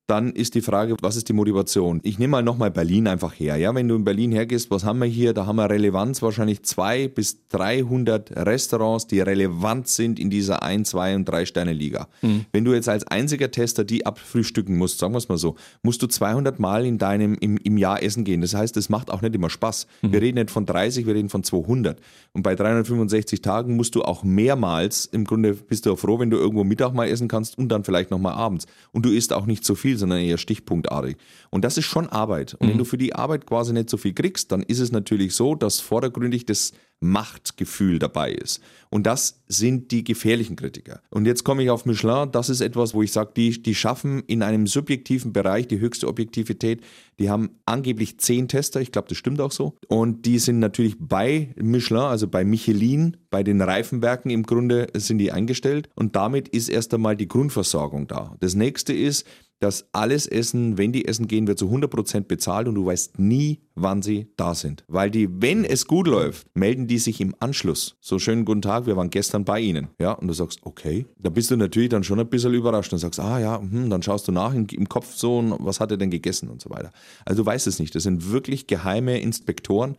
dann 0.06 0.32
ist 0.32 0.54
die 0.54 0.60
Frage, 0.62 0.96
was 1.02 1.16
ist 1.16 1.28
die 1.28 1.32
Motivation? 1.32 2.00
Ich 2.04 2.18
nehme 2.20 2.32
mal 2.32 2.42
nochmal 2.42 2.70
Berlin 2.70 3.08
einfach 3.08 3.34
her. 3.34 3.56
Ja, 3.56 3.74
wenn 3.74 3.88
du 3.88 3.96
in 3.96 4.04
Berlin 4.04 4.30
hergehst, 4.30 4.70
was 4.70 4.84
haben 4.84 5.00
wir 5.00 5.06
hier? 5.08 5.34
Da 5.34 5.46
haben 5.46 5.56
wir 5.56 5.68
Relevanz 5.68 6.22
wahrscheinlich 6.22 6.62
zwei 6.62 7.08
bis 7.08 7.48
300 7.48 8.30
Restaurants, 8.46 9.08
die 9.08 9.18
relevant 9.20 9.88
sind 9.88 10.20
in 10.20 10.30
dieser 10.30 10.62
1, 10.62 10.90
2 10.90 11.16
und 11.16 11.24
3 11.24 11.44
Sterne 11.44 11.72
Liga. 11.72 12.06
Wenn 12.52 12.64
du 12.64 12.72
jetzt 12.72 12.88
als 12.88 13.04
einziger 13.08 13.50
Tester 13.50 13.82
die 13.82 14.06
abfrühstücken 14.06 14.76
musst, 14.76 15.00
sagen 15.00 15.12
wir 15.12 15.18
es 15.18 15.28
mal 15.28 15.38
so, 15.38 15.56
musst 15.82 16.02
du 16.02 16.06
200 16.06 16.60
Mal 16.60 16.86
in 16.86 16.98
deinem, 16.98 17.34
im, 17.40 17.56
im 17.56 17.76
Jahr 17.76 18.00
essen 18.00 18.22
gehen. 18.22 18.42
Das 18.42 18.54
heißt, 18.54 18.76
das 18.76 18.88
macht 18.88 19.10
auch 19.10 19.22
nicht 19.22 19.34
immer 19.34 19.50
Spaß. 19.50 19.88
Wir 20.02 20.22
reden 20.22 20.38
nicht 20.38 20.52
von 20.52 20.66
30, 20.66 21.06
wir 21.06 21.14
reden 21.14 21.30
von 21.30 21.42
200. 21.42 21.98
Und 22.32 22.42
bei 22.42 22.54
365 22.54 23.42
Tagen 23.42 23.74
musst 23.74 23.96
du 23.96 24.02
auch 24.02 24.22
mehrmals, 24.22 25.06
im 25.06 25.24
Grunde 25.24 25.54
bist 25.54 25.84
du 25.86 25.92
auch 25.92 25.98
froh, 25.98 26.20
wenn 26.20 26.30
du 26.30 26.36
irgendwo 26.36 26.62
Mittag 26.62 26.94
mal 26.94 27.08
essen 27.08 27.26
kannst 27.26 27.58
und 27.58 27.70
dann 27.70 27.82
vielleicht 27.82 28.12
nochmal 28.12 28.34
abends. 28.34 28.66
Und 28.92 29.04
du 29.04 29.10
isst 29.10 29.32
auch 29.32 29.46
nicht 29.46 29.64
so 29.64 29.74
viel, 29.74 29.95
sondern 29.96 30.20
eher 30.20 30.38
stichpunktartig. 30.38 31.16
Und 31.50 31.64
das 31.64 31.78
ist 31.78 31.86
schon 31.86 32.08
Arbeit. 32.08 32.54
Und 32.54 32.68
wenn 32.68 32.78
du 32.78 32.84
für 32.84 32.98
die 32.98 33.14
Arbeit 33.14 33.46
quasi 33.46 33.72
nicht 33.72 33.90
so 33.90 33.96
viel 33.96 34.12
kriegst, 34.12 34.52
dann 34.52 34.62
ist 34.62 34.80
es 34.80 34.92
natürlich 34.92 35.34
so, 35.34 35.54
dass 35.54 35.80
vordergründig 35.80 36.46
das 36.46 36.72
Machtgefühl 37.00 37.98
dabei 37.98 38.32
ist. 38.32 38.60
Und 38.88 39.06
das 39.06 39.42
sind 39.48 39.90
die 39.90 40.04
gefährlichen 40.04 40.56
Kritiker. 40.56 41.02
Und 41.10 41.26
jetzt 41.26 41.44
komme 41.44 41.62
ich 41.62 41.70
auf 41.70 41.84
Michelin. 41.84 42.30
Das 42.32 42.48
ist 42.48 42.60
etwas, 42.62 42.94
wo 42.94 43.02
ich 43.02 43.12
sage, 43.12 43.32
die, 43.36 43.62
die 43.62 43.74
schaffen 43.74 44.22
in 44.26 44.42
einem 44.42 44.66
subjektiven 44.66 45.32
Bereich 45.32 45.68
die 45.68 45.78
höchste 45.78 46.08
Objektivität. 46.08 46.80
Die 47.18 47.28
haben 47.28 47.50
angeblich 47.66 48.18
zehn 48.18 48.48
Tester. 48.48 48.80
Ich 48.80 48.92
glaube, 48.92 49.08
das 49.08 49.18
stimmt 49.18 49.40
auch 49.40 49.52
so. 49.52 49.74
Und 49.88 50.24
die 50.24 50.38
sind 50.38 50.58
natürlich 50.58 50.96
bei 50.98 51.54
Michelin, 51.56 52.02
also 52.02 52.28
bei 52.28 52.44
Michelin, 52.44 53.18
bei 53.28 53.42
den 53.42 53.60
Reifenwerken 53.60 54.30
im 54.30 54.44
Grunde 54.44 54.86
sind 54.94 55.18
die 55.18 55.32
eingestellt. 55.32 55.90
Und 55.94 56.16
damit 56.16 56.48
ist 56.48 56.68
erst 56.68 56.94
einmal 56.94 57.16
die 57.16 57.28
Grundversorgung 57.28 58.06
da. 58.06 58.36
Das 58.40 58.54
nächste 58.54 58.94
ist, 58.94 59.26
dass 59.58 59.88
alles 59.92 60.26
Essen, 60.26 60.78
wenn 60.78 60.92
die 60.92 61.06
essen 61.06 61.28
gehen, 61.28 61.46
wird 61.46 61.58
zu 61.58 61.70
100% 61.70 62.22
bezahlt 62.22 62.68
und 62.68 62.74
du 62.74 62.86
weißt 62.86 63.18
nie, 63.18 63.60
wann 63.74 64.02
sie 64.02 64.28
da 64.36 64.54
sind. 64.54 64.84
Weil 64.88 65.10
die, 65.10 65.28
wenn 65.30 65.64
es 65.64 65.86
gut 65.86 66.06
läuft, 66.06 66.48
melden 66.54 66.86
die 66.86 66.98
sich 66.98 67.20
im 67.20 67.34
Anschluss. 67.40 67.96
So 68.00 68.18
schönen 68.18 68.44
guten 68.44 68.62
Tag, 68.62 68.86
wir 68.86 68.96
waren 68.96 69.10
gestern 69.10 69.44
bei 69.44 69.60
Ihnen. 69.60 69.88
Ja, 70.00 70.12
und 70.12 70.28
du 70.28 70.34
sagst, 70.34 70.60
okay. 70.62 71.06
Da 71.18 71.28
bist 71.28 71.50
du 71.50 71.56
natürlich 71.56 71.90
dann 71.90 72.02
schon 72.02 72.18
ein 72.18 72.28
bisschen 72.28 72.54
überrascht 72.54 72.92
und 72.92 72.98
sagst, 72.98 73.20
ah 73.20 73.38
ja, 73.38 73.60
hm, 73.60 73.90
dann 73.90 74.02
schaust 74.02 74.26
du 74.28 74.32
nach 74.32 74.54
im, 74.54 74.66
im 74.72 74.88
Kopf 74.88 75.14
so, 75.14 75.38
und 75.38 75.56
was 75.60 75.80
hat 75.80 75.90
er 75.90 75.98
denn 75.98 76.10
gegessen 76.10 76.48
und 76.48 76.60
so 76.60 76.70
weiter. 76.70 76.90
Also 77.24 77.42
du 77.42 77.46
weißt 77.46 77.66
es 77.66 77.78
nicht. 77.78 77.94
Das 77.94 78.02
sind 78.02 78.30
wirklich 78.30 78.66
geheime 78.66 79.20
Inspektoren. 79.20 79.96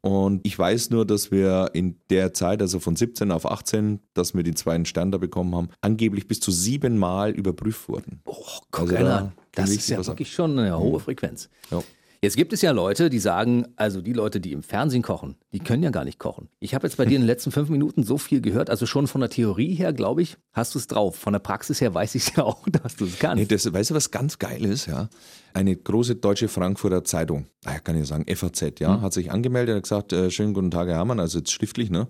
Und 0.00 0.40
ich 0.44 0.58
weiß 0.58 0.90
nur, 0.90 1.06
dass 1.06 1.30
wir 1.30 1.70
in 1.72 1.96
der 2.10 2.34
Zeit, 2.34 2.60
also 2.60 2.80
von 2.80 2.96
17 2.96 3.30
auf 3.30 3.50
18, 3.50 4.00
dass 4.14 4.34
wir 4.34 4.42
die 4.42 4.54
zweiten 4.54 4.84
Stern 4.84 5.12
da 5.12 5.18
bekommen 5.18 5.54
haben, 5.54 5.68
angeblich 5.80 6.26
bis 6.26 6.40
zu 6.40 6.50
sieben 6.50 6.98
Mal 6.98 7.30
überprüft 7.30 7.88
wurden. 7.88 8.20
Oh, 8.24 8.34
guck 8.70 8.80
Also 8.80 8.91
einer 8.96 9.08
da 9.08 9.16
an. 9.18 9.32
Das 9.52 9.70
ist 9.70 9.88
ja 9.88 10.04
wirklich 10.04 10.32
schon 10.32 10.58
eine 10.58 10.78
hohe 10.78 11.00
Frequenz. 11.00 11.48
Ja. 11.70 11.82
Jetzt 12.24 12.36
gibt 12.36 12.52
es 12.52 12.62
ja 12.62 12.70
Leute, 12.70 13.10
die 13.10 13.18
sagen, 13.18 13.66
also 13.74 14.00
die 14.00 14.12
Leute, 14.12 14.38
die 14.38 14.52
im 14.52 14.62
Fernsehen 14.62 15.02
kochen, 15.02 15.34
die 15.52 15.58
können 15.58 15.82
ja 15.82 15.90
gar 15.90 16.04
nicht 16.04 16.20
kochen. 16.20 16.48
Ich 16.60 16.72
habe 16.72 16.86
jetzt 16.86 16.96
bei 16.96 17.04
dir 17.04 17.16
in 17.16 17.22
den 17.22 17.26
letzten 17.26 17.50
fünf 17.50 17.68
Minuten 17.68 18.04
so 18.04 18.16
viel 18.16 18.40
gehört, 18.40 18.70
also 18.70 18.86
schon 18.86 19.08
von 19.08 19.20
der 19.20 19.28
Theorie 19.28 19.74
her, 19.74 19.92
glaube 19.92 20.22
ich, 20.22 20.36
hast 20.52 20.76
du 20.76 20.78
es 20.78 20.86
drauf. 20.86 21.16
Von 21.16 21.32
der 21.32 21.40
Praxis 21.40 21.80
her 21.80 21.92
weiß 21.92 22.14
ich 22.14 22.28
ja 22.36 22.44
auch, 22.44 22.62
dass 22.68 22.94
du 22.94 23.06
es 23.06 23.18
kannst. 23.18 23.38
Nee, 23.38 23.46
das, 23.46 23.72
weißt 23.72 23.90
du, 23.90 23.94
was 23.96 24.12
ganz 24.12 24.38
geil 24.38 24.64
ist? 24.64 24.86
Ja? 24.86 25.08
Eine 25.52 25.74
große 25.74 26.14
deutsche 26.14 26.46
Frankfurter 26.46 27.02
Zeitung, 27.02 27.46
ah, 27.64 27.80
kann 27.80 28.00
ich 28.00 28.06
sagen, 28.06 28.24
FAZ, 28.32 28.78
ja, 28.78 29.00
hat 29.00 29.12
sich 29.12 29.32
angemeldet 29.32 29.74
und 29.74 29.82
gesagt, 29.82 30.12
äh, 30.12 30.30
schönen 30.30 30.54
guten 30.54 30.70
Tag, 30.70 30.86
Herr 30.86 30.98
Hermann, 30.98 31.18
also 31.18 31.38
jetzt 31.38 31.50
schriftlich, 31.50 31.90
ne? 31.90 32.06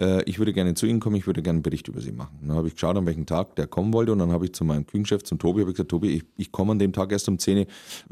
Äh, 0.00 0.22
ich 0.22 0.38
würde 0.38 0.52
gerne 0.52 0.74
zu 0.74 0.86
Ihnen 0.86 1.00
kommen, 1.00 1.16
ich 1.16 1.26
würde 1.26 1.42
gerne 1.42 1.56
einen 1.56 1.62
Bericht 1.64 1.88
über 1.88 2.00
Sie 2.00 2.12
machen. 2.12 2.38
Dann 2.42 2.56
habe 2.56 2.68
ich 2.68 2.74
geschaut, 2.74 2.96
an 2.96 3.06
welchem 3.06 3.26
Tag 3.26 3.56
der 3.56 3.66
kommen 3.66 3.92
wollte 3.92 4.12
und 4.12 4.20
dann 4.20 4.30
habe 4.30 4.46
ich 4.46 4.54
zu 4.54 4.64
meinem 4.64 4.86
Küchenchef, 4.86 5.24
zum 5.24 5.38
Tobi, 5.40 5.62
habe 5.62 5.72
ich 5.72 5.76
gesagt, 5.76 5.90
Tobi, 5.90 6.10
ich, 6.10 6.24
ich 6.36 6.52
komme 6.52 6.72
an 6.72 6.78
dem 6.78 6.92
Tag 6.92 7.10
erst 7.10 7.28
um 7.28 7.38
10 7.38 7.58
Uhr. 7.58 7.66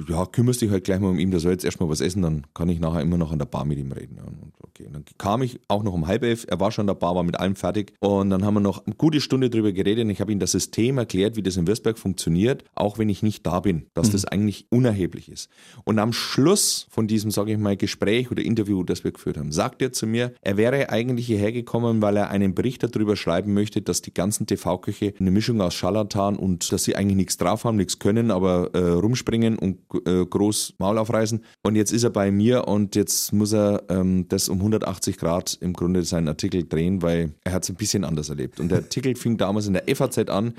Ja, 0.08 0.26
kümmerst 0.26 0.60
dich 0.60 0.70
halt 0.70 0.84
gleich 0.84 0.98
mal 0.98 1.08
um 1.08 1.18
ihn, 1.18 1.30
der 1.36 1.40
soll 1.40 1.52
jetzt 1.52 1.64
erstmal 1.64 1.90
was 1.90 2.00
essen, 2.00 2.22
dann 2.22 2.46
kann 2.54 2.70
ich 2.70 2.80
nachher 2.80 3.02
immer 3.02 3.18
noch 3.18 3.30
an 3.30 3.38
der 3.38 3.44
Bar 3.44 3.66
mit 3.66 3.78
ihm 3.78 3.92
reden. 3.92 4.18
Und 4.18 4.52
okay, 4.62 4.86
und 4.86 4.94
dann 4.94 5.04
kam 5.18 5.42
ich 5.42 5.60
auch 5.68 5.82
noch 5.82 5.92
um 5.92 6.06
halb 6.06 6.22
elf, 6.22 6.46
er 6.48 6.58
war 6.60 6.72
schon 6.72 6.84
an 6.84 6.86
der 6.86 6.94
Bar, 6.94 7.14
war 7.14 7.22
mit 7.22 7.38
allem 7.38 7.56
fertig 7.56 7.92
und 8.00 8.30
dann 8.30 8.44
haben 8.44 8.54
wir 8.54 8.60
noch 8.60 8.86
eine 8.86 8.94
gute 8.94 9.20
Stunde 9.20 9.50
drüber 9.50 9.72
geredet 9.72 10.04
und 10.04 10.10
ich 10.10 10.20
habe 10.20 10.32
ihm 10.32 10.38
das 10.38 10.52
System 10.52 10.96
erklärt, 10.96 11.36
wie 11.36 11.42
das 11.42 11.58
in 11.58 11.66
Würzberg 11.66 11.98
funktioniert, 11.98 12.64
auch 12.74 12.98
wenn 12.98 13.10
ich 13.10 13.22
nicht 13.22 13.46
da 13.46 13.60
bin, 13.60 13.86
dass 13.92 14.10
das 14.10 14.24
eigentlich 14.24 14.66
unerheblich 14.70 15.28
ist. 15.30 15.50
Und 15.84 15.98
am 15.98 16.14
Schluss 16.14 16.86
von 16.90 17.06
diesem, 17.06 17.30
sage 17.30 17.52
ich 17.52 17.58
mal, 17.58 17.76
Gespräch 17.76 18.30
oder 18.30 18.42
Interview, 18.42 18.82
das 18.82 19.04
wir 19.04 19.12
geführt 19.12 19.36
haben, 19.36 19.52
sagt 19.52 19.82
er 19.82 19.92
zu 19.92 20.06
mir, 20.06 20.32
er 20.40 20.56
wäre 20.56 20.88
eigentlich 20.88 21.26
hierher 21.26 21.52
gekommen, 21.52 22.00
weil 22.00 22.16
er 22.16 22.30
einen 22.30 22.54
Bericht 22.54 22.82
darüber 22.82 23.16
schreiben 23.16 23.52
möchte, 23.52 23.82
dass 23.82 24.00
die 24.00 24.14
ganzen 24.14 24.46
TV-Köche 24.46 25.12
eine 25.20 25.30
Mischung 25.30 25.60
aus 25.60 25.74
Scharlatan 25.74 26.36
und 26.36 26.72
dass 26.72 26.84
sie 26.84 26.96
eigentlich 26.96 27.16
nichts 27.16 27.36
drauf 27.36 27.64
haben, 27.64 27.76
nichts 27.76 27.98
können, 27.98 28.30
aber 28.30 28.70
äh, 28.72 28.78
rumspringen 28.78 29.58
und 29.58 29.78
äh, 30.06 30.24
groß 30.24 30.74
Maul 30.78 30.98
aufreißen. 30.98 31.25
Und 31.62 31.76
jetzt 31.76 31.92
ist 31.92 32.04
er 32.04 32.10
bei 32.10 32.30
mir 32.30 32.66
und 32.68 32.94
jetzt 32.96 33.32
muss 33.32 33.52
er 33.52 33.82
ähm, 33.88 34.26
das 34.28 34.48
um 34.48 34.58
180 34.58 35.16
Grad 35.18 35.56
im 35.60 35.72
Grunde 35.72 36.02
seinen 36.04 36.28
Artikel 36.28 36.64
drehen, 36.66 37.02
weil 37.02 37.32
er 37.44 37.52
hat 37.52 37.64
es 37.64 37.70
ein 37.70 37.76
bisschen 37.76 38.04
anders 38.04 38.28
erlebt. 38.28 38.60
Und 38.60 38.68
der 38.70 38.78
Artikel 38.78 39.14
fing 39.16 39.36
damals 39.36 39.66
in 39.66 39.74
der 39.74 39.84
FAZ 39.94 40.18
an. 40.28 40.54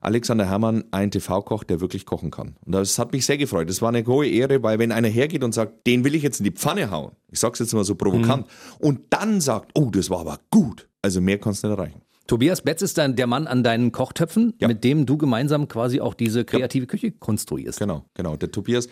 Alexander 0.00 0.46
Herrmann, 0.48 0.84
ein 0.92 1.10
TV-Koch, 1.10 1.64
der 1.64 1.80
wirklich 1.80 2.06
kochen 2.06 2.30
kann. 2.30 2.54
Und 2.64 2.72
das 2.72 2.98
hat 3.00 3.12
mich 3.12 3.26
sehr 3.26 3.36
gefreut. 3.36 3.68
Das 3.68 3.82
war 3.82 3.88
eine 3.88 4.06
hohe 4.06 4.28
Ehre, 4.28 4.62
weil 4.62 4.78
wenn 4.78 4.92
einer 4.92 5.08
hergeht 5.08 5.42
und 5.42 5.52
sagt, 5.52 5.86
den 5.88 6.04
will 6.04 6.14
ich 6.14 6.22
jetzt 6.22 6.38
in 6.38 6.44
die 6.44 6.52
Pfanne 6.52 6.90
hauen, 6.92 7.12
ich 7.32 7.40
sag's 7.40 7.58
jetzt 7.58 7.72
mal 7.74 7.82
so 7.82 7.96
provokant, 7.96 8.46
und 8.78 9.00
dann 9.10 9.40
sagt, 9.40 9.72
oh, 9.74 9.90
das 9.90 10.08
war 10.08 10.20
aber 10.20 10.38
gut, 10.50 10.88
also 11.02 11.20
mehr 11.20 11.38
kannst 11.38 11.64
du 11.64 11.68
nicht 11.68 11.76
erreichen. 11.78 12.00
Tobias 12.28 12.60
Betz 12.60 12.82
ist 12.82 12.98
dann 12.98 13.16
der 13.16 13.26
Mann 13.26 13.46
an 13.46 13.64
deinen 13.64 13.90
Kochtöpfen, 13.90 14.52
Ja. 14.60 14.68
mit 14.68 14.84
dem 14.84 15.06
du 15.06 15.16
gemeinsam 15.16 15.66
quasi 15.66 15.98
auch 16.00 16.12
diese 16.14 16.44
kreative 16.44 16.86
Küche 16.86 17.10
konstruierst. 17.10 17.78
Genau, 17.80 18.04
genau. 18.14 18.36
Der 18.36 18.52
Tobias, 18.52 18.86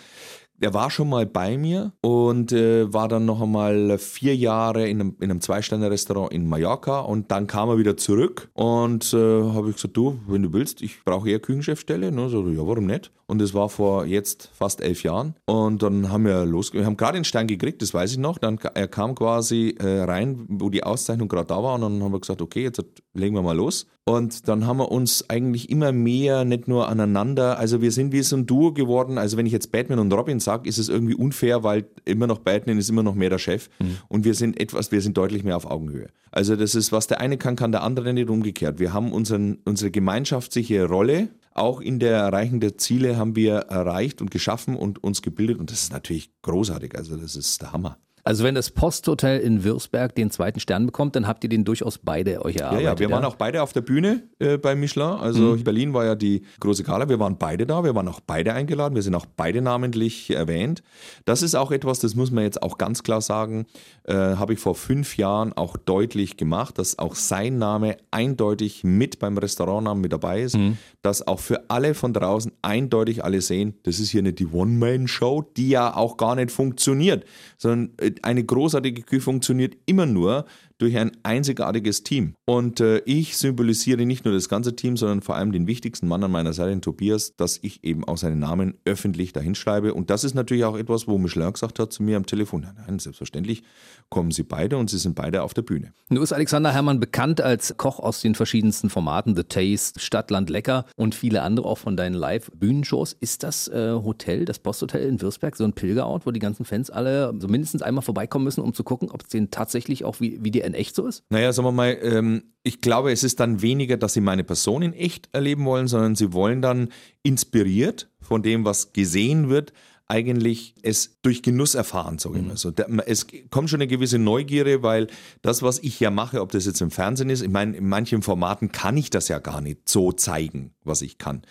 der 0.58 0.74
war 0.74 0.90
schon 0.90 1.08
mal 1.08 1.26
bei 1.26 1.56
mir 1.58 1.92
und 2.00 2.52
äh, 2.52 2.92
war 2.92 3.08
dann 3.08 3.24
noch 3.24 3.40
einmal 3.40 3.98
vier 3.98 4.34
Jahre 4.34 4.88
in 4.88 5.00
einem, 5.00 5.16
in 5.20 5.30
einem 5.30 5.40
Zwei-Sterne-Restaurant 5.40 6.32
in 6.32 6.46
Mallorca 6.46 7.00
und 7.00 7.30
dann 7.30 7.46
kam 7.46 7.68
er 7.68 7.78
wieder 7.78 7.96
zurück 7.96 8.48
und 8.54 9.12
äh, 9.12 9.16
habe 9.16 9.70
ich 9.70 9.76
gesagt, 9.76 9.96
du, 9.96 10.18
wenn 10.26 10.42
du 10.42 10.52
willst, 10.52 10.82
ich 10.82 11.04
brauche 11.04 11.28
eher 11.28 11.40
Küchenchefstelle. 11.40 12.12
Ne? 12.12 12.28
So, 12.28 12.46
ja, 12.48 12.66
warum 12.66 12.86
nicht? 12.86 13.12
Und 13.26 13.40
das 13.40 13.54
war 13.54 13.68
vor 13.68 14.06
jetzt 14.06 14.50
fast 14.54 14.80
elf 14.80 15.02
Jahren 15.02 15.34
und 15.46 15.82
dann 15.82 16.10
haben 16.10 16.24
wir 16.24 16.46
los, 16.46 16.72
wir 16.72 16.86
haben 16.86 16.96
gerade 16.96 17.18
den 17.18 17.24
Stein 17.24 17.48
gekriegt, 17.48 17.82
das 17.82 17.92
weiß 17.92 18.12
ich 18.12 18.18
noch. 18.18 18.38
Dann 18.38 18.58
er 18.74 18.88
kam 18.88 19.14
quasi 19.14 19.76
äh, 19.78 20.02
rein, 20.02 20.46
wo 20.48 20.70
die 20.70 20.84
Auszeichnung 20.84 21.28
gerade 21.28 21.48
da 21.48 21.62
war 21.62 21.74
und 21.74 21.80
dann 21.80 22.02
haben 22.02 22.12
wir 22.12 22.20
gesagt, 22.20 22.40
okay, 22.40 22.62
jetzt 22.62 22.84
legen 23.14 23.34
wir 23.34 23.42
mal 23.42 23.56
los. 23.56 23.86
Und 24.08 24.46
dann 24.46 24.68
haben 24.68 24.76
wir 24.76 24.92
uns 24.92 25.28
eigentlich 25.30 25.68
immer 25.68 25.90
mehr, 25.90 26.44
nicht 26.44 26.68
nur 26.68 26.88
aneinander, 26.88 27.58
also 27.58 27.82
wir 27.82 27.90
sind 27.90 28.12
wie 28.12 28.22
so 28.22 28.36
ein 28.36 28.46
Duo 28.46 28.72
geworden. 28.72 29.18
Also 29.18 29.36
wenn 29.36 29.46
ich 29.46 29.52
jetzt 29.52 29.72
Batman 29.72 29.98
und 29.98 30.12
Robin 30.12 30.38
sage, 30.38 30.68
ist 30.68 30.78
es 30.78 30.88
irgendwie 30.88 31.16
unfair, 31.16 31.64
weil 31.64 31.88
immer 32.04 32.28
noch 32.28 32.38
Batman 32.38 32.78
ist 32.78 32.88
immer 32.88 33.02
noch 33.02 33.16
mehr 33.16 33.30
der 33.30 33.38
Chef 33.38 33.68
und 34.06 34.24
wir 34.24 34.34
sind 34.34 34.60
etwas, 34.60 34.92
wir 34.92 35.02
sind 35.02 35.16
deutlich 35.16 35.42
mehr 35.42 35.56
auf 35.56 35.68
Augenhöhe. 35.68 36.06
Also 36.30 36.54
das 36.54 36.76
ist, 36.76 36.92
was 36.92 37.08
der 37.08 37.20
eine 37.20 37.36
kann, 37.36 37.56
kann 37.56 37.72
der 37.72 37.82
andere 37.82 38.12
nicht 38.12 38.30
umgekehrt. 38.30 38.78
Wir 38.78 38.92
haben 38.92 39.10
unseren, 39.10 39.58
unsere 39.64 39.90
gemeinschaftliche 39.90 40.84
Rolle 40.84 41.28
auch 41.52 41.80
in 41.80 41.98
der 41.98 42.16
Erreichung 42.16 42.60
der 42.60 42.78
Ziele 42.78 43.16
haben 43.16 43.34
wir 43.34 43.54
erreicht 43.54 44.20
und 44.20 44.30
geschaffen 44.30 44.76
und 44.76 45.02
uns 45.02 45.20
gebildet 45.20 45.58
und 45.58 45.72
das 45.72 45.82
ist 45.82 45.92
natürlich 45.92 46.30
großartig. 46.42 46.96
Also 46.96 47.16
das 47.16 47.34
ist 47.34 47.60
der 47.60 47.72
Hammer. 47.72 47.98
Also 48.26 48.42
wenn 48.42 48.56
das 48.56 48.72
Posthotel 48.72 49.38
in 49.38 49.62
Würzberg 49.62 50.12
den 50.16 50.32
zweiten 50.32 50.58
Stern 50.58 50.84
bekommt, 50.84 51.14
dann 51.14 51.28
habt 51.28 51.44
ihr 51.44 51.48
den 51.48 51.64
durchaus 51.64 51.98
beide 51.98 52.44
euch 52.44 52.56
erarbeitet. 52.56 52.84
Ja, 52.84 52.90
ja, 52.90 52.98
wir 52.98 53.08
waren 53.12 53.24
auch 53.24 53.36
beide 53.36 53.62
auf 53.62 53.72
der 53.72 53.82
Bühne 53.82 54.24
äh, 54.40 54.58
bei 54.58 54.74
Michelin. 54.74 55.06
Also 55.06 55.54
mhm. 55.54 55.62
Berlin 55.62 55.94
war 55.94 56.04
ja 56.04 56.16
die 56.16 56.42
große 56.58 56.82
Gala. 56.82 57.08
Wir 57.08 57.20
waren 57.20 57.38
beide 57.38 57.66
da. 57.66 57.84
Wir 57.84 57.94
waren 57.94 58.08
auch 58.08 58.18
beide 58.18 58.52
eingeladen. 58.52 58.96
Wir 58.96 59.02
sind 59.02 59.14
auch 59.14 59.26
beide 59.36 59.62
namentlich 59.62 60.30
erwähnt. 60.30 60.82
Das 61.24 61.42
ist 61.42 61.54
auch 61.54 61.70
etwas, 61.70 62.00
das 62.00 62.16
muss 62.16 62.32
man 62.32 62.42
jetzt 62.42 62.64
auch 62.64 62.78
ganz 62.78 63.04
klar 63.04 63.20
sagen, 63.20 63.66
äh, 64.02 64.14
habe 64.14 64.54
ich 64.54 64.58
vor 64.58 64.74
fünf 64.74 65.16
Jahren 65.16 65.52
auch 65.52 65.76
deutlich 65.76 66.36
gemacht, 66.36 66.80
dass 66.80 66.98
auch 66.98 67.14
sein 67.14 67.58
Name 67.58 67.96
eindeutig 68.10 68.82
mit 68.82 69.20
beim 69.20 69.38
Restaurantnamen 69.38 70.00
mit 70.00 70.12
dabei 70.12 70.42
ist. 70.42 70.56
Mhm. 70.56 70.78
Dass 71.00 71.24
auch 71.24 71.38
für 71.38 71.70
alle 71.70 71.94
von 71.94 72.12
draußen 72.12 72.50
eindeutig 72.62 73.22
alle 73.22 73.40
sehen, 73.40 73.74
das 73.84 74.00
ist 74.00 74.10
hier 74.10 74.22
nicht 74.22 74.40
die 74.40 74.48
One-Man-Show, 74.48 75.52
die 75.56 75.68
ja 75.68 75.94
auch 75.94 76.16
gar 76.16 76.34
nicht 76.34 76.50
funktioniert, 76.50 77.24
sondern 77.56 77.92
äh, 77.98 78.15
eine 78.24 78.44
großartige 78.44 79.02
Küche 79.02 79.22
funktioniert 79.22 79.76
immer 79.86 80.06
nur, 80.06 80.46
durch 80.78 80.96
ein 80.96 81.12
einzigartiges 81.22 82.02
Team. 82.02 82.34
Und 82.44 82.80
äh, 82.80 82.98
ich 83.06 83.36
symbolisiere 83.36 84.04
nicht 84.04 84.24
nur 84.24 84.34
das 84.34 84.48
ganze 84.48 84.76
Team, 84.76 84.96
sondern 84.96 85.22
vor 85.22 85.36
allem 85.36 85.52
den 85.52 85.66
wichtigsten 85.66 86.06
Mann 86.06 86.22
an 86.22 86.30
meiner 86.30 86.52
Seite, 86.52 86.70
den 86.70 86.82
Tobias, 86.82 87.34
dass 87.36 87.58
ich 87.62 87.82
eben 87.84 88.04
auch 88.04 88.18
seinen 88.18 88.38
Namen 88.38 88.74
öffentlich 88.84 89.32
dahinschreibe. 89.32 89.94
Und 89.94 90.10
das 90.10 90.24
ist 90.24 90.34
natürlich 90.34 90.64
auch 90.64 90.76
etwas, 90.76 91.08
wo 91.08 91.18
Michelin 91.18 91.52
gesagt 91.52 91.78
hat 91.78 91.92
zu 91.92 92.02
mir 92.02 92.16
am 92.16 92.26
Telefon, 92.26 92.62
nein, 92.62 92.74
nein, 92.86 92.98
selbstverständlich 92.98 93.62
kommen 94.08 94.30
sie 94.30 94.42
beide 94.42 94.76
und 94.76 94.90
sie 94.90 94.98
sind 94.98 95.14
beide 95.14 95.42
auf 95.42 95.54
der 95.54 95.62
Bühne. 95.62 95.92
Nun 96.08 96.22
ist 96.22 96.32
Alexander 96.32 96.72
Herrmann 96.72 97.00
bekannt 97.00 97.40
als 97.40 97.76
Koch 97.76 97.98
aus 97.98 98.20
den 98.20 98.34
verschiedensten 98.34 98.90
Formaten, 98.90 99.34
The 99.34 99.44
Taste, 99.44 99.98
Stadtland 99.98 100.50
Lecker 100.50 100.84
und 100.96 101.14
viele 101.14 101.42
andere 101.42 101.66
auch 101.66 101.78
von 101.78 101.96
deinen 101.96 102.14
Live-Bühnenshows. 102.14 103.16
Ist 103.18 103.42
das 103.42 103.68
äh, 103.68 103.92
Hotel, 103.92 104.44
das 104.44 104.58
Posthotel 104.58 105.08
in 105.08 105.20
Würzberg, 105.20 105.56
so 105.56 105.64
ein 105.64 105.72
Pilgerort, 105.72 106.26
wo 106.26 106.30
die 106.30 106.40
ganzen 106.40 106.64
Fans 106.64 106.90
alle 106.90 107.34
so 107.38 107.48
mindestens 107.48 107.82
einmal 107.82 108.02
vorbeikommen 108.02 108.44
müssen, 108.44 108.60
um 108.60 108.74
zu 108.74 108.84
gucken, 108.84 109.10
ob 109.10 109.22
es 109.22 109.28
denen 109.28 109.50
tatsächlich 109.50 110.04
auch 110.04 110.20
wie, 110.20 110.38
wie 110.42 110.50
die 110.50 110.65
in 110.66 110.74
echt 110.74 110.94
so 110.94 111.06
ist? 111.06 111.24
Naja, 111.30 111.52
sagen 111.52 111.66
wir 111.66 111.72
mal, 111.72 111.98
ähm, 112.02 112.42
ich 112.62 112.80
glaube, 112.80 113.12
es 113.12 113.22
ist 113.24 113.40
dann 113.40 113.62
weniger, 113.62 113.96
dass 113.96 114.12
sie 114.12 114.20
meine 114.20 114.44
Person 114.44 114.82
in 114.82 114.92
echt 114.92 115.28
erleben 115.32 115.64
wollen, 115.64 115.88
sondern 115.88 116.14
sie 116.14 116.32
wollen 116.32 116.62
dann 116.62 116.88
inspiriert 117.22 118.10
von 118.20 118.42
dem, 118.42 118.64
was 118.64 118.92
gesehen 118.92 119.48
wird, 119.48 119.72
eigentlich 120.08 120.74
es 120.82 121.18
durch 121.22 121.42
Genuss 121.42 121.74
erfahren, 121.74 122.18
sage 122.18 122.36
ich 122.36 122.42
mhm. 122.42 122.48
mal 122.48 122.56
so. 122.56 122.72
Es 123.06 123.26
kommt 123.50 123.70
schon 123.70 123.80
eine 123.80 123.88
gewisse 123.88 124.18
Neugierde, 124.18 124.82
weil 124.82 125.08
das, 125.42 125.62
was 125.62 125.78
ich 125.80 125.98
ja 125.98 126.10
mache, 126.10 126.40
ob 126.40 126.52
das 126.52 126.66
jetzt 126.66 126.80
im 126.80 126.90
Fernsehen 126.90 127.30
ist, 127.30 127.42
ich 127.42 127.50
meine, 127.50 127.76
in 127.76 127.88
manchen 127.88 128.22
Formaten 128.22 128.70
kann 128.70 128.96
ich 128.96 129.10
das 129.10 129.28
ja 129.28 129.38
gar 129.38 129.60
nicht 129.60 129.88
so 129.88 130.12
zeigen, 130.12 130.72
was 130.84 131.02
ich 131.02 131.18
kann. 131.18 131.42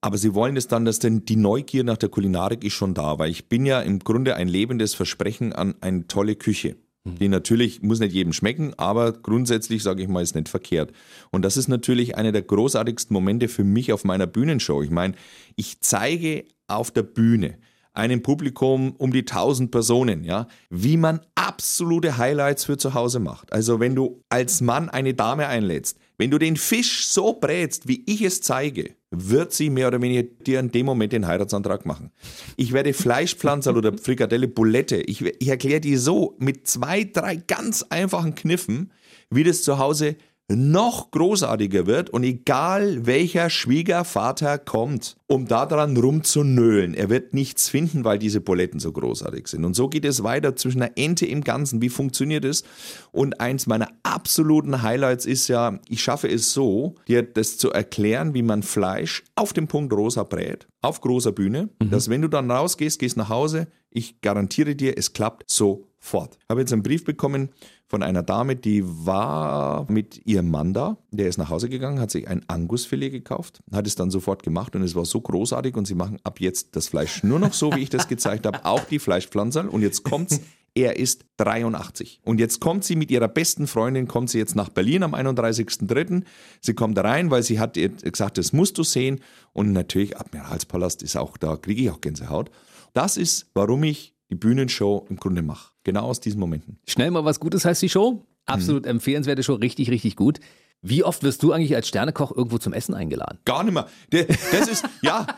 Aber 0.00 0.18
sie 0.18 0.34
wollen 0.34 0.56
es 0.56 0.66
dann, 0.66 0.84
dass 0.84 0.98
denn 0.98 1.24
die 1.24 1.36
Neugier 1.36 1.84
nach 1.84 1.96
der 1.96 2.08
Kulinarik 2.08 2.64
ist 2.64 2.72
schon 2.72 2.92
da, 2.92 3.20
weil 3.20 3.30
ich 3.30 3.48
bin 3.48 3.64
ja 3.64 3.80
im 3.80 4.00
Grunde 4.00 4.34
ein 4.34 4.48
lebendes 4.48 4.94
Versprechen 4.94 5.52
an 5.52 5.76
eine 5.80 6.08
tolle 6.08 6.34
Küche. 6.34 6.76
Mhm. 7.04 7.18
Die 7.18 7.28
natürlich 7.28 7.82
muss 7.82 8.00
nicht 8.00 8.12
jedem 8.12 8.32
schmecken, 8.32 8.74
aber 8.76 9.12
grundsätzlich 9.12 9.82
sage 9.82 10.02
ich 10.02 10.08
mal, 10.08 10.22
ist 10.22 10.34
nicht 10.34 10.48
verkehrt. 10.48 10.92
Und 11.30 11.44
das 11.44 11.56
ist 11.56 11.68
natürlich 11.68 12.16
einer 12.16 12.32
der 12.32 12.42
großartigsten 12.42 13.14
Momente 13.14 13.48
für 13.48 13.64
mich 13.64 13.92
auf 13.92 14.04
meiner 14.04 14.26
Bühnenshow. 14.26 14.82
Ich 14.82 14.90
meine, 14.90 15.14
ich 15.56 15.80
zeige 15.80 16.44
auf 16.68 16.90
der 16.90 17.02
Bühne 17.02 17.58
einem 17.94 18.22
Publikum 18.22 18.92
um 18.96 19.12
die 19.12 19.20
1000 19.20 19.70
Personen, 19.70 20.24
ja, 20.24 20.46
wie 20.70 20.96
man 20.96 21.20
absolute 21.34 22.16
Highlights 22.16 22.64
für 22.64 22.78
zu 22.78 22.94
Hause 22.94 23.20
macht. 23.20 23.52
Also 23.52 23.80
wenn 23.80 23.94
du 23.94 24.22
als 24.30 24.60
Mann 24.60 24.88
eine 24.88 25.12
Dame 25.12 25.46
einlädst, 25.46 25.98
wenn 26.22 26.30
du 26.30 26.38
den 26.38 26.56
Fisch 26.56 27.08
so 27.08 27.32
brätst, 27.32 27.88
wie 27.88 28.04
ich 28.06 28.22
es 28.22 28.40
zeige, 28.40 28.94
wird 29.10 29.52
sie 29.52 29.70
mehr 29.70 29.88
oder 29.88 30.00
weniger 30.00 30.22
dir 30.22 30.60
in 30.60 30.70
dem 30.70 30.86
Moment 30.86 31.12
den 31.12 31.26
Heiratsantrag 31.26 31.84
machen. 31.84 32.12
Ich 32.56 32.72
werde 32.72 32.92
Fleischpflanzer 32.92 33.76
oder 33.76 33.98
Frikadelle 33.98 34.46
Bulette, 34.46 34.98
ich, 34.98 35.20
ich 35.20 35.48
erkläre 35.48 35.80
dir 35.80 35.98
so 35.98 36.36
mit 36.38 36.68
zwei, 36.68 37.02
drei 37.02 37.34
ganz 37.34 37.84
einfachen 37.90 38.36
Kniffen, 38.36 38.92
wie 39.30 39.42
das 39.42 39.64
zu 39.64 39.78
Hause 39.78 40.14
noch 40.56 41.10
großartiger 41.10 41.86
wird 41.86 42.10
und 42.10 42.24
egal 42.24 43.06
welcher 43.06 43.50
Schwiegervater 43.50 44.58
kommt, 44.58 45.16
um 45.26 45.46
daran 45.46 45.96
rumzunölen, 45.96 46.94
er 46.94 47.08
wird 47.08 47.34
nichts 47.34 47.68
finden, 47.68 48.04
weil 48.04 48.18
diese 48.18 48.40
Buletten 48.40 48.80
so 48.80 48.92
großartig 48.92 49.48
sind. 49.48 49.64
Und 49.64 49.74
so 49.74 49.88
geht 49.88 50.04
es 50.04 50.22
weiter 50.22 50.56
zwischen 50.56 50.80
der 50.80 50.96
Ente 50.96 51.26
im 51.26 51.42
Ganzen. 51.42 51.80
Wie 51.80 51.88
funktioniert 51.88 52.44
es? 52.44 52.64
Und 53.12 53.40
eins 53.40 53.66
meiner 53.66 53.88
absoluten 54.02 54.82
Highlights 54.82 55.26
ist 55.26 55.48
ja, 55.48 55.78
ich 55.88 56.02
schaffe 56.02 56.28
es 56.28 56.52
so, 56.52 56.96
dir 57.08 57.22
das 57.22 57.56
zu 57.58 57.70
erklären, 57.70 58.34
wie 58.34 58.42
man 58.42 58.62
Fleisch 58.62 59.24
auf 59.34 59.52
dem 59.52 59.68
Punkt 59.68 59.92
rosa 59.92 60.24
brät, 60.24 60.66
auf 60.82 61.00
großer 61.00 61.32
Bühne, 61.32 61.70
mhm. 61.80 61.90
dass 61.90 62.08
wenn 62.08 62.22
du 62.22 62.28
dann 62.28 62.50
rausgehst, 62.50 62.98
gehst 62.98 63.16
nach 63.16 63.28
Hause, 63.28 63.68
ich 63.90 64.20
garantiere 64.20 64.74
dir, 64.74 64.96
es 64.96 65.12
klappt 65.12 65.50
sofort. 65.50 66.38
Ich 66.42 66.48
habe 66.48 66.60
jetzt 66.60 66.72
einen 66.72 66.82
Brief 66.82 67.04
bekommen 67.04 67.50
von 67.92 68.02
einer 68.02 68.22
Dame, 68.22 68.56
die 68.56 68.82
war 68.86 69.84
mit 69.90 70.26
ihrem 70.26 70.50
Mann 70.50 70.72
da. 70.72 70.96
Der 71.10 71.28
ist 71.28 71.36
nach 71.36 71.50
Hause 71.50 71.68
gegangen, 71.68 72.00
hat 72.00 72.10
sich 72.10 72.26
ein 72.26 72.42
Angusfilet 72.48 73.10
gekauft, 73.10 73.62
hat 73.70 73.86
es 73.86 73.96
dann 73.96 74.10
sofort 74.10 74.42
gemacht 74.42 74.74
und 74.74 74.82
es 74.82 74.94
war 74.94 75.04
so 75.04 75.20
großartig 75.20 75.76
und 75.76 75.86
sie 75.86 75.94
machen 75.94 76.16
ab 76.24 76.40
jetzt 76.40 76.74
das 76.74 76.88
Fleisch 76.88 77.22
nur 77.22 77.38
noch 77.38 77.52
so, 77.52 77.70
wie 77.74 77.80
ich 77.80 77.90
das 77.90 78.08
gezeigt 78.08 78.46
habe, 78.46 78.64
auch 78.64 78.82
die 78.84 78.98
Fleischpflanzerl. 78.98 79.68
Und 79.68 79.82
jetzt 79.82 80.04
kommt's. 80.04 80.40
Er 80.74 80.96
ist 80.96 81.26
83. 81.36 82.22
Und 82.24 82.40
jetzt 82.40 82.60
kommt 82.60 82.82
sie 82.82 82.96
mit 82.96 83.10
ihrer 83.10 83.28
besten 83.28 83.66
Freundin, 83.66 84.08
kommt 84.08 84.30
sie 84.30 84.38
jetzt 84.38 84.56
nach 84.56 84.70
Berlin 84.70 85.02
am 85.02 85.14
31.03. 85.14 86.22
Sie 86.62 86.72
kommt 86.72 86.98
rein, 86.98 87.30
weil 87.30 87.42
sie 87.42 87.60
hat 87.60 87.74
gesagt, 87.74 88.38
das 88.38 88.54
musst 88.54 88.78
du 88.78 88.82
sehen. 88.82 89.20
Und 89.52 89.72
natürlich, 89.72 90.18
Admiralspalast 90.18 91.02
ist 91.02 91.18
auch 91.18 91.36
da, 91.36 91.56
kriege 91.56 91.82
ich 91.82 91.90
auch 91.90 92.00
Gänsehaut. 92.00 92.50
Das 92.94 93.18
ist, 93.18 93.50
warum 93.52 93.84
ich 93.84 94.14
die 94.30 94.34
Bühnenshow 94.34 95.04
im 95.10 95.16
Grunde 95.16 95.42
mache. 95.42 95.71
Genau 95.84 96.04
aus 96.04 96.20
diesen 96.20 96.40
Momenten. 96.40 96.78
Schnell 96.86 97.10
mal 97.10 97.24
was 97.24 97.40
Gutes 97.40 97.64
heißt 97.64 97.82
die 97.82 97.88
Show. 97.88 98.24
Absolut 98.46 98.84
mhm. 98.84 98.90
empfehlenswerte 98.90 99.42
Show, 99.42 99.54
richtig, 99.54 99.90
richtig 99.90 100.16
gut. 100.16 100.40
Wie 100.84 101.04
oft 101.04 101.22
wirst 101.22 101.44
du 101.44 101.52
eigentlich 101.52 101.76
als 101.76 101.86
Sternekoch 101.86 102.32
irgendwo 102.36 102.58
zum 102.58 102.72
Essen 102.72 102.94
eingeladen? 102.94 103.38
Gar 103.44 103.62
nicht 103.62 103.74
mehr. 103.74 103.88
Das 104.10 104.68
ist, 104.68 104.84
ja, 105.02 105.28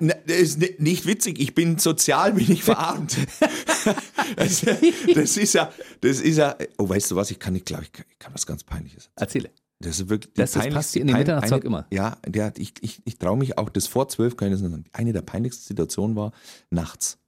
das 0.00 0.36
ist 0.36 0.80
nicht 0.80 1.06
witzig. 1.06 1.38
Ich 1.38 1.54
bin 1.54 1.78
sozial, 1.78 2.32
bin 2.32 2.50
ich 2.50 2.64
verarmt. 2.64 3.16
Das, 4.36 4.66
das 5.14 5.36
ist 5.36 5.54
ja, 5.54 5.72
das 6.00 6.20
ist 6.20 6.36
ja, 6.36 6.56
oh, 6.78 6.88
weißt 6.88 7.12
du 7.12 7.16
was, 7.16 7.30
ich 7.30 7.38
kann 7.38 7.52
nicht, 7.52 7.66
glaube 7.66 7.84
ich, 7.84 7.90
ich 7.96 8.18
kann 8.18 8.34
was 8.34 8.44
ganz 8.44 8.64
Peinliches. 8.64 9.10
Erzähle. 9.14 9.50
Das 9.78 10.00
ist 10.00 10.08
wirklich 10.08 10.34
das, 10.34 10.52
das 10.52 10.68
passt 10.70 10.94
hier 10.94 11.02
in 11.02 11.08
den 11.08 11.16
Mitternachtstalk 11.16 11.62
immer. 11.62 11.86
Ja, 11.92 12.18
der, 12.26 12.52
ich, 12.56 12.74
ich, 12.80 13.00
ich 13.04 13.18
traue 13.18 13.36
mich 13.36 13.56
auch, 13.56 13.68
das 13.68 13.86
vor 13.86 14.08
zwölf 14.08 14.36
kann 14.36 14.52
ich 14.52 14.58
sagen. 14.58 14.84
Eine 14.92 15.12
der 15.12 15.22
peinlichsten 15.22 15.64
Situationen 15.64 16.16
war 16.16 16.32
nachts. 16.70 17.18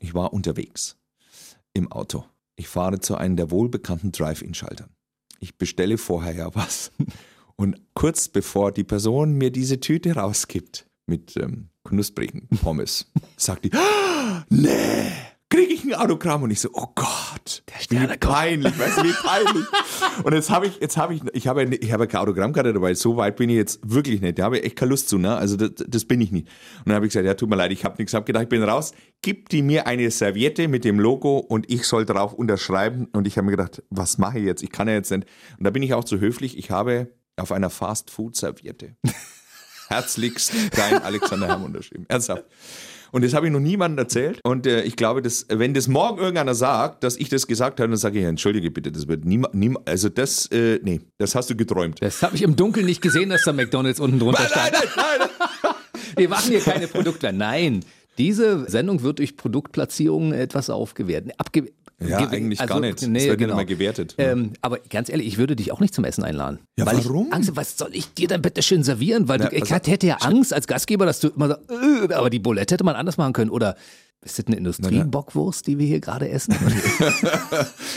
Ich 0.00 0.14
war 0.14 0.32
unterwegs 0.32 0.96
im 1.74 1.90
Auto. 1.90 2.24
Ich 2.56 2.68
fahre 2.68 3.00
zu 3.00 3.16
einem 3.16 3.36
der 3.36 3.50
wohlbekannten 3.50 4.12
Drive-In-Schaltern. 4.12 4.90
Ich 5.38 5.56
bestelle 5.56 5.98
vorher 5.98 6.34
ja 6.34 6.54
was. 6.54 6.92
Und 7.56 7.80
kurz 7.94 8.28
bevor 8.28 8.72
die 8.72 8.84
Person 8.84 9.34
mir 9.34 9.50
diese 9.50 9.80
Tüte 9.80 10.14
rausgibt 10.14 10.86
mit 11.06 11.36
ähm, 11.36 11.68
knusprigen 11.84 12.48
Pommes, 12.48 13.10
sagt 13.36 13.64
die, 13.64 13.72
ah, 13.72 14.44
nee, 14.50 15.12
kriege 15.50 15.72
ich 15.72 15.84
ein 15.84 15.94
Autogramm 15.94 16.44
und 16.44 16.52
ich 16.52 16.60
so, 16.60 16.70
oh 16.72 16.86
Gott, 16.94 17.64
der 17.90 18.08
wie 18.08 18.16
peinlich, 18.16 18.78
weißt 18.78 18.98
du, 18.98 19.02
wie 19.02 19.12
peinlich. 19.12 19.66
und 20.22 20.32
jetzt 20.32 20.48
habe 20.48 20.68
ich, 20.68 20.78
jetzt 20.80 20.96
habe 20.96 21.14
ich, 21.14 21.22
ich 21.32 21.48
habe, 21.48 21.64
ich 21.64 21.92
habe 21.92 22.06
keine 22.06 22.22
Autogrammkarte 22.22 22.72
dabei, 22.72 22.94
so 22.94 23.16
weit 23.16 23.36
bin 23.36 23.50
ich 23.50 23.56
jetzt 23.56 23.80
wirklich 23.82 24.20
nicht, 24.20 24.38
da 24.38 24.44
habe 24.44 24.58
ich 24.58 24.64
echt 24.64 24.76
keine 24.76 24.90
Lust 24.90 25.08
zu, 25.08 25.18
ne, 25.18 25.34
also 25.36 25.56
das, 25.56 25.72
das 25.86 26.04
bin 26.04 26.20
ich 26.20 26.30
nicht. 26.30 26.46
Und 26.78 26.86
dann 26.86 26.94
habe 26.94 27.06
ich 27.06 27.10
gesagt, 27.10 27.26
ja, 27.26 27.34
tut 27.34 27.50
mir 27.50 27.56
leid, 27.56 27.72
ich 27.72 27.84
habe 27.84 27.96
nichts 27.98 28.14
abgedacht, 28.14 28.44
ich 28.44 28.48
bin 28.48 28.62
raus, 28.62 28.92
gib 29.22 29.48
die 29.48 29.62
mir 29.62 29.88
eine 29.88 30.08
Serviette 30.10 30.68
mit 30.68 30.84
dem 30.84 31.00
Logo 31.00 31.38
und 31.38 31.70
ich 31.70 31.84
soll 31.84 32.06
drauf 32.06 32.32
unterschreiben. 32.32 33.08
Und 33.12 33.26
ich 33.26 33.36
habe 33.36 33.46
mir 33.46 33.56
gedacht, 33.56 33.82
was 33.90 34.18
mache 34.18 34.38
ich 34.38 34.44
jetzt, 34.44 34.62
ich 34.62 34.70
kann 34.70 34.86
ja 34.86 34.94
jetzt 34.94 35.10
nicht. 35.10 35.26
Und 35.58 35.64
da 35.64 35.70
bin 35.70 35.82
ich 35.82 35.94
auch 35.94 36.04
zu 36.04 36.20
höflich, 36.20 36.56
ich 36.58 36.70
habe 36.70 37.08
auf 37.36 37.50
einer 37.50 37.70
Fast-Food-Serviette. 37.70 38.94
Herzlichst 39.88 40.52
dein 40.76 41.02
Alexander 41.02 41.48
Herm 41.48 41.64
unterschrieben, 41.64 42.06
ernsthaft. 42.08 42.44
Und 43.12 43.24
das 43.24 43.34
habe 43.34 43.46
ich 43.46 43.52
noch 43.52 43.60
niemandem 43.60 43.98
erzählt. 43.98 44.40
Und 44.44 44.66
äh, 44.66 44.82
ich 44.82 44.96
glaube, 44.96 45.22
dass, 45.22 45.46
wenn 45.48 45.74
das 45.74 45.88
morgen 45.88 46.18
irgendeiner 46.18 46.54
sagt, 46.54 47.04
dass 47.04 47.16
ich 47.16 47.28
das 47.28 47.46
gesagt 47.46 47.80
habe, 47.80 47.88
dann 47.88 47.96
sage 47.96 48.18
ich, 48.18 48.24
entschuldige 48.24 48.70
bitte, 48.70 48.92
das 48.92 49.08
wird 49.08 49.24
niemand, 49.24 49.54
niemand 49.54 49.88
also 49.88 50.08
das, 50.08 50.46
äh, 50.46 50.80
nee, 50.82 51.00
das 51.18 51.34
hast 51.34 51.50
du 51.50 51.56
geträumt. 51.56 52.00
Das 52.00 52.22
habe 52.22 52.36
ich 52.36 52.42
im 52.42 52.56
Dunkeln 52.56 52.86
nicht 52.86 53.02
gesehen, 53.02 53.30
dass 53.30 53.42
da 53.42 53.52
McDonalds 53.52 54.00
unten 54.00 54.18
drunter 54.18 54.46
stand. 54.46 54.72
Nein, 54.72 54.82
nein, 54.96 55.04
nein, 55.20 55.28
nein. 55.62 55.74
Wir 56.16 56.28
machen 56.28 56.50
hier 56.50 56.60
keine 56.60 56.86
Produkte. 56.86 57.32
Nein. 57.32 57.84
Diese 58.18 58.68
Sendung 58.68 59.02
wird 59.02 59.18
durch 59.18 59.36
Produktplatzierungen 59.36 60.32
etwas 60.32 60.68
aufgewertet. 60.68 61.32
Abge 61.38 61.72
ja, 62.08 62.28
eigentlich 62.28 62.60
also, 62.60 62.74
gar 62.74 62.80
nicht. 62.80 63.02
Nee, 63.02 63.18
das 63.18 63.28
wird 63.28 63.38
genau. 63.38 63.56
nicht 63.56 63.68
mehr 63.68 63.76
gewertet. 63.76 64.14
Ähm, 64.18 64.52
aber 64.62 64.78
ganz 64.78 65.08
ehrlich, 65.08 65.26
ich 65.26 65.38
würde 65.38 65.54
dich 65.54 65.70
auch 65.70 65.80
nicht 65.80 65.94
zum 65.94 66.04
Essen 66.04 66.24
einladen. 66.24 66.60
Ja, 66.78 66.86
weil 66.86 67.04
warum? 67.04 67.26
Ich 67.28 67.34
Angst, 67.34 67.56
was 67.56 67.76
soll 67.76 67.90
ich 67.92 68.14
dir 68.14 68.28
dann 68.28 68.42
bitte 68.42 68.62
schön 68.62 68.82
servieren? 68.82 69.28
Weil 69.28 69.40
ja, 69.40 69.48
du, 69.48 69.56
ich 69.56 69.72
also, 69.72 69.90
hätte 69.90 70.06
ja 70.06 70.16
Angst 70.16 70.54
als 70.54 70.66
Gastgeber, 70.66 71.04
dass 71.04 71.20
du 71.20 71.28
immer 71.28 71.48
so, 71.48 71.54
äh, 71.74 72.14
aber 72.14 72.30
die 72.30 72.38
Bulette 72.38 72.74
hätte 72.74 72.84
man 72.84 72.96
anders 72.96 73.18
machen 73.18 73.32
können. 73.32 73.50
Oder 73.50 73.76
Ist 74.22 74.38
das 74.38 74.46
eine 74.48 74.56
Industriebockwurst, 74.56 75.66
die 75.66 75.78
wir 75.78 75.86
hier 75.86 76.00
gerade 76.00 76.28
essen? 76.28 76.54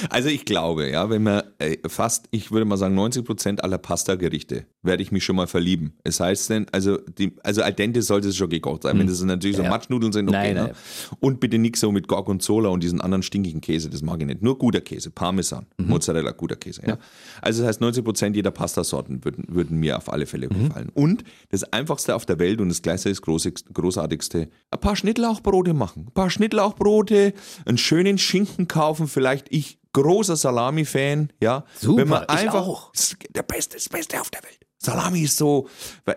Also 0.10 0.30
ich 0.30 0.46
glaube, 0.46 0.90
ja, 0.90 1.10
wenn 1.10 1.24
man 1.24 1.44
äh, 1.60 1.78
fast, 1.88 2.26
ich 2.32 2.52
würde 2.52 2.66
mal 2.66 2.78
sagen, 2.78 2.94
90 2.96 3.24
Prozent 3.26 3.64
aller 3.64 3.78
Pasta-Gerichte 3.78 4.66
werde 4.82 5.02
ich 5.02 5.12
mich 5.12 5.24
schon 5.24 5.36
mal 5.36 5.48
verlieben. 5.48 5.94
Es 6.04 6.20
heißt 6.20 6.50
denn, 6.50 6.66
also, 6.72 6.98
die, 6.98 7.34
also 7.44 7.62
al 7.62 7.74
dente 7.74 8.02
sollte 8.02 8.28
es 8.30 8.36
schon 8.36 8.50
gekocht 8.50 8.84
sein. 8.84 9.00
Wenn 9.00 9.08
das 9.08 9.22
natürlich 9.24 9.56
so 9.58 9.64
Ja. 9.64 9.70
Matschnudeln 9.70 10.12
sind, 10.12 10.28
okay. 10.30 10.54
Nein, 10.54 10.66
ne? 10.68 10.74
Und 11.20 11.40
bitte 11.40 11.58
nichts 11.58 11.80
so 11.80 11.92
mit 11.92 12.08
Gorgonzola 12.08 12.70
und 12.70 12.84
diesen 12.84 13.00
anderen 13.02 13.24
stinkigen 13.24 13.62
Käse, 13.62 13.90
das 13.90 14.02
mag 14.02 14.20
ich 14.20 14.28
nicht. 14.28 14.42
Nur 14.42 14.58
guter 14.58 14.82
Käse, 14.82 15.10
Parmesan, 15.10 15.66
Mhm. 15.78 15.88
Mozzarella, 15.88 16.32
guter 16.32 16.56
Käse. 16.56 16.82
Ja. 16.86 16.98
Also 17.42 17.62
das 17.62 17.70
heißt, 17.70 17.82
90 17.82 18.04
Prozent 18.04 18.36
jeder 18.36 18.52
Pastasorten 18.52 19.24
würden, 19.24 19.46
würden 19.48 19.78
mir 19.80 19.98
auf 19.98 20.12
alle 20.12 20.26
Fälle 20.26 20.48
Mhm. 20.50 20.68
gefallen. 20.68 20.90
Und 20.94 21.24
das 21.50 21.64
einfachste 21.72 22.16
auf 22.16 22.26
der 22.26 22.40
Welt 22.40 22.60
und 22.60 22.70
das 22.70 22.82
gleichzeitig 22.82 23.22
großartigste, 23.22 24.50
ein 24.72 24.80
paar 24.80 24.96
Schnittlauchbrote 24.96 25.74
machen. 25.74 26.08
Ein 26.14 26.22
paar 26.22 26.30
Schnittlauchbrote, 26.30 27.34
einen 27.66 27.80
schönen 27.80 28.20
Schinken 28.20 28.68
kaufen, 28.68 29.08
vielleicht 29.08 29.48
ich 29.50 29.80
großer 29.94 30.36
Salami-Fan, 30.36 31.34
ja. 31.42 31.66
Super, 31.80 32.02
Wenn 32.04 32.08
man 32.10 32.24
ich 32.24 32.30
einfach, 32.30 32.68
auch. 32.68 32.92
das 32.94 33.14
ist 33.14 33.18
der 33.36 33.42
beste, 33.42 33.78
das 33.78 33.90
Beste 33.90 34.22
auf 34.22 34.30
der 34.30 34.44
Welt. 34.44 34.60
Salami 34.78 35.22
ist 35.22 35.38
so, 35.38 35.68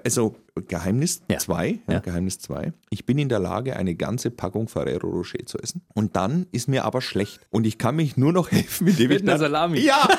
also 0.04 0.36
Geheimnis 0.68 1.22
Ja. 1.30 1.38
2, 1.38 1.68
ja. 1.86 1.94
Ja. 1.94 1.98
Geheimnis 2.00 2.38
2. 2.38 2.72
Ich 2.90 3.04
bin 3.06 3.18
in 3.18 3.28
der 3.28 3.38
Lage, 3.38 3.76
eine 3.76 3.94
ganze 3.94 4.30
Packung 4.30 4.68
Ferrero 4.68 5.08
Rocher 5.08 5.44
zu 5.46 5.58
essen. 5.58 5.82
Und 5.94 6.16
dann 6.16 6.46
ist 6.52 6.68
mir 6.68 6.84
aber 6.84 7.00
schlecht. 7.02 7.40
Und 7.50 7.66
ich 7.66 7.78
kann 7.78 7.96
mich 7.96 8.16
nur 8.16 8.32
noch 8.32 8.50
helfen, 8.52 8.86
indem 8.88 9.10
ich 9.10 9.20
Mit 9.20 9.28
einer 9.28 9.38
Salami. 9.38 9.80
Ja! 9.80 10.08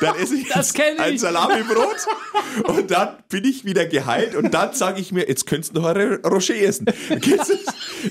Dann 0.00 0.16
esse 0.16 0.34
ich 0.34 0.48
Das 0.48 0.74
ich. 0.74 0.80
ein 1.00 1.18
Salamibrot 1.18 2.06
und 2.66 2.90
dann 2.90 3.10
bin 3.28 3.44
ich 3.44 3.64
wieder 3.64 3.84
geheilt 3.86 4.34
und 4.34 4.52
dann 4.52 4.72
sage 4.72 5.00
ich 5.00 5.12
mir, 5.12 5.28
jetzt 5.28 5.46
könntest 5.46 5.76
du 5.76 5.80
noch 5.80 5.88
ein 5.88 6.14
Rocher 6.24 6.56
essen. 6.56 6.86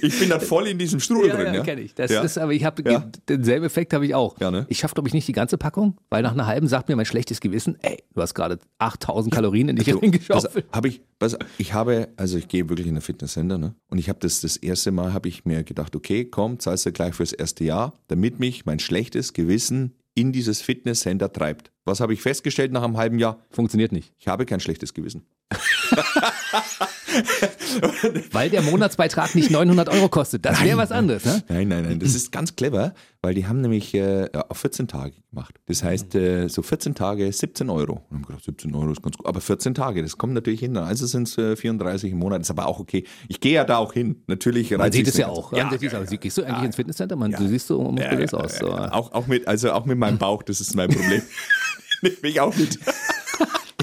Ich 0.02 0.20
bin 0.20 0.30
dann 0.30 0.42
voll 0.42 0.68
in 0.68 0.78
diesem 0.78 1.00
Strudel 1.00 1.30
Ja, 1.30 1.36
drin. 1.36 1.46
ja, 1.48 1.54
Ja, 1.56 1.64
kenne 1.64 1.82
ich. 1.82 1.94
Das 1.96 2.12
ja. 2.12 2.22
ist, 2.22 2.38
aber 2.38 2.54
ich 2.54 2.64
habe 2.64 2.84
Ja. 2.90 3.10
denselben 3.28 3.66
Effekt 3.66 3.94
habe 3.94 4.06
ich 4.06 4.14
auch. 4.16 4.40
Ja, 4.40 4.52
ne? 4.52 4.66
Ich 4.70 4.80
schaffe, 4.80 4.94
glaube 4.96 5.08
ich, 5.10 5.14
nicht 5.14 5.28
die 5.28 5.34
ganze 5.34 5.58
Packung, 5.58 5.98
weil 6.10 6.22
nach 6.24 6.32
einer 6.34 6.46
halben 6.48 6.68
sagt 6.68 6.90
mir 6.90 6.96
mein 6.96 7.06
schlechtes 7.06 7.40
Gewissen, 7.42 7.78
ey, 7.82 8.04
du 8.14 8.22
hast 8.22 8.34
gerade 8.34 8.60
8000 8.80 9.34
Kalorien 9.34 9.70
in 9.70 9.76
dich 9.78 9.88
reingeschaufelt. 10.02 10.54
pass- 10.54 10.78
hab 10.78 10.86
ich, 10.86 11.02
pass, 11.20 11.38
ich 11.58 11.74
habe, 11.74 12.10
also 12.18 12.38
ich 12.38 12.48
gehe 12.48 12.70
wirklich 12.70 12.88
in 12.88 12.96
ein 12.96 13.01
Fitnesscenter, 13.01 13.58
ne? 13.58 13.75
Und 13.89 13.98
ich 13.98 14.10
habe 14.10 14.20
das 14.20 14.42
das 14.42 14.58
erste 14.58 14.92
Mal, 14.92 15.13
habe 15.13 15.30
ich 15.30 15.46
mir 15.46 15.63
gedacht, 15.63 15.96
okay, 15.96 16.25
komm, 16.25 16.60
zahlst 16.60 16.86
du 16.86 16.92
gleich 16.92 17.16
fürs 17.16 17.34
erste 17.34 17.63
Jahr, 17.63 17.94
damit 18.08 18.39
mich 18.39 18.66
mein 18.66 18.80
schlechtes 18.80 19.34
Gewissen 19.34 19.96
in 20.13 20.32
dieses 20.32 20.62
Fitnesscenter 20.62 21.32
treibt. 21.32 21.72
Was 21.86 22.00
habe 22.00 22.13
ich 22.13 22.22
festgestellt 22.22 22.72
nach 22.72 22.84
einem 22.84 22.98
halben 22.98 23.20
Jahr? 23.20 23.46
Funktioniert 23.51 23.92
nicht. 23.92 24.13
Ich 24.18 24.27
habe 24.27 24.46
kein 24.46 24.60
schlechtes 24.60 24.94
Gewissen. 24.94 25.25
Weil 28.31 28.50
der 28.50 28.62
Monatsbeitrag 28.62 29.36
nicht 29.36 29.51
900 29.51 29.89
Euro 29.89 30.10
kostet. 30.10 30.46
Das 30.46 30.63
wäre 30.63 30.77
was 30.77 30.91
anderes, 30.91 31.25
ne? 31.25 31.43
Nein, 31.50 31.67
nein, 31.67 31.84
nein. 31.84 32.00
Das 32.00 32.15
ist 32.15 32.31
ganz 32.31 32.55
clever, 32.55 32.93
weil 33.22 33.34
die 33.34 33.48
haben 33.48 33.62
nämlich 33.62 33.93
äh, 33.93 34.29
auf 34.50 34.57
14 34.57 34.88
Tage 34.88 35.13
gemacht. 35.29 35.55
Das 35.65 35.84
heißt, 35.84 36.15
äh, 36.15 36.48
so 36.48 36.62
14 36.62 36.96
Tage, 36.96 37.31
17 37.31 37.69
Euro. 37.69 38.03
Und 38.10 38.17
haben 38.17 38.25
gedacht, 38.25 38.43
17 38.46 38.74
Euro 38.75 38.91
ist 38.91 39.01
ganz 39.01 39.17
gut. 39.17 39.25
Aber 39.25 39.41
14 39.41 39.74
Tage, 39.74 40.01
das 40.01 40.17
kommt 40.17 40.34
natürlich 40.34 40.60
hin. 40.60 40.77
Also 40.77 41.05
sind 41.05 41.27
es 41.27 41.38
äh, 41.38 41.55
34 41.55 42.12
im 42.12 42.19
Monat. 42.19 42.41
Ist 42.41 42.50
aber 42.51 42.67
auch 42.67 42.79
okay. 42.79 43.03
Ich 43.27 43.39
gehe 43.39 43.53
ja 43.53 43.63
da 43.63 43.77
auch 43.77 43.93
hin. 43.93 44.24
Natürlich 44.27 44.72
Man 44.72 44.91
sieht 44.91 45.07
es 45.07 45.17
ja 45.17 45.27
nicht. 45.27 45.38
auch. 45.38 45.51
Ja, 45.51 45.69
ja, 45.72 45.89
ja. 45.89 46.03
Gehst 46.03 46.38
du 46.38 46.43
eigentlich 46.43 46.63
ins 46.63 46.75
Fitnesscenter? 46.75 47.15
Man, 47.15 47.31
Du 47.31 47.48
siehst 47.48 47.67
so 47.67 47.81
muskulös 47.81 48.34
aus. 48.34 48.57
So. 48.57 48.72
Auch, 48.72 49.12
auch, 49.12 49.27
mit, 49.27 49.48
also 49.48 49.72
auch 49.72 49.86
mit 49.86 49.98
meinem 49.98 50.17
Bauch, 50.17 50.43
das 50.43 50.62
ist 50.62 50.75
mein 50.75 50.89
Problem. 50.89 51.22
Nehme 52.01 52.15
ich 52.24 52.39
auch 52.39 52.55
mit. 52.55 52.79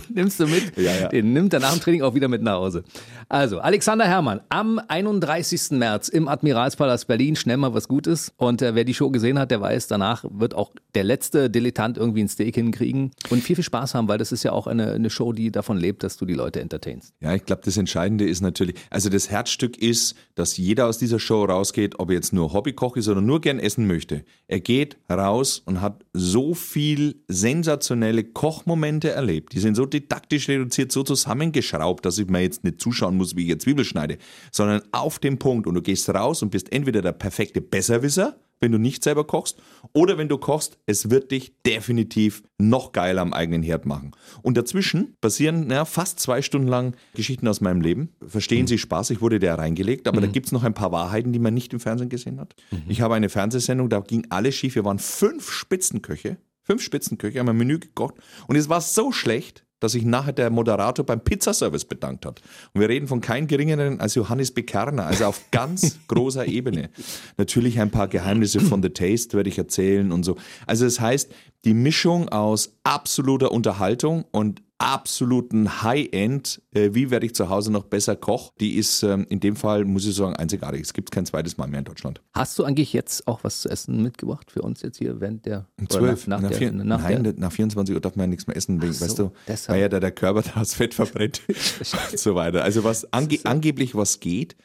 Nimmst 0.14 0.40
du 0.40 0.46
mit? 0.46 0.76
Ja, 0.76 0.94
ja. 0.94 1.08
Den 1.08 1.32
nimmt 1.32 1.52
er 1.52 1.60
nach 1.60 1.72
dem 1.72 1.80
Training 1.80 2.02
auch 2.02 2.14
wieder 2.14 2.28
mit 2.28 2.42
nach 2.42 2.54
Hause. 2.54 2.84
Also, 3.28 3.60
Alexander 3.60 4.06
Herrmann 4.06 4.40
am 4.48 4.80
31. 4.88 5.72
März 5.72 6.08
im 6.08 6.28
Admiralspalast 6.28 7.06
Berlin. 7.06 7.36
Schnell 7.36 7.56
mal 7.56 7.74
was 7.74 7.88
Gutes. 7.88 8.32
Und 8.36 8.62
äh, 8.62 8.74
wer 8.74 8.84
die 8.84 8.94
Show 8.94 9.10
gesehen 9.10 9.38
hat, 9.38 9.50
der 9.50 9.60
weiß, 9.60 9.86
danach 9.86 10.24
wird 10.28 10.54
auch 10.54 10.72
der 10.94 11.04
letzte 11.04 11.50
Dilettant 11.50 11.98
irgendwie 11.98 12.22
ein 12.22 12.28
Steak 12.28 12.54
hinkriegen 12.54 13.10
und 13.30 13.42
viel, 13.42 13.56
viel 13.56 13.64
Spaß 13.64 13.94
haben, 13.94 14.08
weil 14.08 14.18
das 14.18 14.32
ist 14.32 14.42
ja 14.42 14.52
auch 14.52 14.66
eine, 14.66 14.92
eine 14.92 15.10
Show, 15.10 15.32
die 15.32 15.50
davon 15.50 15.76
lebt, 15.76 16.02
dass 16.02 16.16
du 16.16 16.26
die 16.26 16.34
Leute 16.34 16.60
entertainst. 16.60 17.14
Ja, 17.20 17.34
ich 17.34 17.44
glaube, 17.44 17.62
das 17.64 17.76
Entscheidende 17.76 18.26
ist 18.26 18.40
natürlich, 18.40 18.76
also 18.90 19.08
das 19.08 19.30
Herzstück 19.30 19.76
ist, 19.78 20.14
dass 20.34 20.56
jeder 20.56 20.86
aus 20.86 20.98
dieser 20.98 21.18
Show 21.18 21.44
rausgeht, 21.44 21.98
ob 21.98 22.10
er 22.10 22.16
jetzt 22.16 22.32
nur 22.32 22.52
Hobbykoch 22.52 22.96
ist 22.96 23.08
oder 23.08 23.20
nur 23.20 23.40
gern 23.40 23.58
essen 23.58 23.86
möchte. 23.86 24.24
Er 24.46 24.60
geht 24.60 24.96
raus 25.10 25.62
und 25.64 25.80
hat 25.80 26.04
so 26.12 26.54
viel 26.54 27.22
sensationelle 27.28 28.24
Kochmomente 28.24 29.10
erlebt. 29.10 29.52
Die 29.52 29.60
sind 29.60 29.74
so 29.74 29.86
didaktisch 29.94 30.48
reduziert, 30.48 30.92
so 30.92 31.02
zusammengeschraubt, 31.02 32.04
dass 32.04 32.18
ich 32.18 32.26
mir 32.26 32.40
jetzt 32.40 32.64
nicht 32.64 32.80
zuschauen 32.80 33.16
muss, 33.16 33.36
wie 33.36 33.42
ich 33.42 33.48
jetzt 33.48 33.62
Zwiebel 33.62 33.84
schneide, 33.84 34.18
sondern 34.52 34.82
auf 34.92 35.18
den 35.18 35.38
Punkt. 35.38 35.66
Und 35.66 35.74
du 35.74 35.82
gehst 35.82 36.08
raus 36.10 36.42
und 36.42 36.50
bist 36.50 36.72
entweder 36.72 37.00
der 37.00 37.12
perfekte 37.12 37.60
Besserwisser, 37.60 38.38
wenn 38.60 38.72
du 38.72 38.78
nicht 38.78 39.04
selber 39.04 39.26
kochst, 39.26 39.60
oder 39.92 40.16
wenn 40.16 40.28
du 40.28 40.38
kochst, 40.38 40.78
es 40.86 41.10
wird 41.10 41.30
dich 41.30 41.54
definitiv 41.66 42.42
noch 42.58 42.92
geiler 42.92 43.20
am 43.20 43.32
eigenen 43.32 43.62
Herd 43.62 43.84
machen. 43.84 44.12
Und 44.42 44.56
dazwischen 44.56 45.16
passieren 45.20 45.70
ja, 45.70 45.84
fast 45.84 46.18
zwei 46.18 46.40
Stunden 46.40 46.68
lang 46.68 46.96
Geschichten 47.14 47.46
aus 47.46 47.60
meinem 47.60 47.82
Leben. 47.82 48.14
Verstehen 48.26 48.66
Sie 48.66 48.78
Spaß, 48.78 49.10
ich 49.10 49.20
wurde 49.20 49.38
da 49.38 49.56
reingelegt, 49.56 50.08
aber 50.08 50.20
da 50.20 50.26
gibt 50.26 50.46
es 50.46 50.52
noch 50.52 50.62
ein 50.64 50.72
paar 50.74 50.92
Wahrheiten, 50.92 51.32
die 51.32 51.38
man 51.38 51.52
nicht 51.52 51.72
im 51.72 51.80
Fernsehen 51.80 52.08
gesehen 52.08 52.40
hat. 52.40 52.54
Ich 52.88 53.00
habe 53.00 53.14
eine 53.14 53.28
Fernsehsendung, 53.28 53.88
da 53.90 54.00
ging 54.00 54.26
alles 54.30 54.54
schief. 54.54 54.76
Wir 54.76 54.84
waren 54.84 54.98
fünf 54.98 55.50
Spitzenköche, 55.50 56.38
fünf 56.62 56.82
Spitzenköche, 56.82 57.40
haben 57.40 57.48
ein 57.48 57.56
Menü 57.56 57.78
gekocht 57.78 58.14
und 58.46 58.56
es 58.56 58.68
war 58.68 58.80
so 58.80 59.12
schlecht, 59.12 59.66
dass 59.84 59.92
sich 59.92 60.04
nachher 60.04 60.32
der 60.32 60.50
Moderator 60.50 61.04
beim 61.06 61.20
Pizzaservice 61.20 61.84
bedankt 61.84 62.26
hat. 62.26 62.40
Und 62.72 62.80
wir 62.80 62.88
reden 62.88 63.06
von 63.06 63.20
keinem 63.20 63.46
geringeren 63.46 64.00
als 64.00 64.14
Johannes 64.16 64.50
Bekerner, 64.50 65.06
also 65.06 65.26
auf 65.26 65.40
ganz 65.50 65.98
großer 66.08 66.46
Ebene. 66.46 66.90
Natürlich 67.36 67.78
ein 67.78 67.90
paar 67.90 68.08
Geheimnisse 68.08 68.60
von 68.60 68.82
The 68.82 68.90
Taste 68.90 69.36
werde 69.36 69.50
ich 69.50 69.58
erzählen 69.58 70.10
und 70.10 70.24
so. 70.24 70.36
Also 70.66 70.84
das 70.84 70.98
heißt, 70.98 71.30
die 71.64 71.74
Mischung 71.74 72.28
aus 72.28 72.76
absoluter 72.82 73.52
Unterhaltung 73.52 74.24
und 74.32 74.62
absoluten 74.78 75.82
High-End, 75.82 76.60
äh, 76.72 76.90
wie 76.92 77.10
werde 77.10 77.26
ich 77.26 77.34
zu 77.34 77.48
Hause 77.48 77.70
noch 77.70 77.84
besser 77.84 78.16
Koch, 78.16 78.52
die 78.60 78.74
ist 78.74 79.02
ähm, 79.02 79.26
in 79.28 79.40
dem 79.40 79.56
Fall, 79.56 79.84
muss 79.84 80.06
ich 80.06 80.14
sagen, 80.14 80.36
einzigartig. 80.36 80.82
Es 80.82 80.92
gibt 80.92 81.10
kein 81.10 81.26
zweites 81.26 81.56
Mal 81.56 81.68
mehr 81.68 81.78
in 81.78 81.84
Deutschland. 81.84 82.20
Hast 82.34 82.58
du 82.58 82.64
eigentlich 82.64 82.92
jetzt 82.92 83.26
auch 83.26 83.44
was 83.44 83.60
zu 83.60 83.68
essen 83.68 84.02
mitgebracht 84.02 84.50
für 84.50 84.62
uns 84.62 84.82
jetzt 84.82 84.98
hier 84.98 85.20
während 85.20 85.46
der 85.46 85.68
Um 85.78 85.86
oder 85.86 85.98
12, 85.98 86.26
nach, 86.26 86.36
nach, 86.36 86.42
nach, 86.42 86.48
der, 86.50 86.58
vier, 86.58 86.72
nach 86.72 87.00
nein, 87.02 87.24
der, 87.24 87.34
nach 87.36 87.52
24 87.52 87.94
Uhr 87.94 88.00
darf 88.00 88.16
man 88.16 88.24
ja 88.24 88.28
nichts 88.28 88.46
mehr 88.46 88.56
essen, 88.56 88.82
wegen, 88.82 88.92
so, 88.92 89.04
weißt 89.04 89.18
du, 89.18 89.32
deshalb. 89.46 89.74
weil 89.74 89.82
ja 89.82 89.88
da 89.88 90.00
der 90.00 90.12
Körper 90.12 90.42
das 90.54 90.74
Fett 90.74 90.94
verbrennt 90.94 91.42
und 91.48 92.18
so 92.18 92.34
weiter. 92.34 92.64
Also 92.64 92.84
was 92.84 93.12
ange 93.12 93.38
angeblich 93.44 93.94
was 93.94 94.20
geht, 94.20 94.56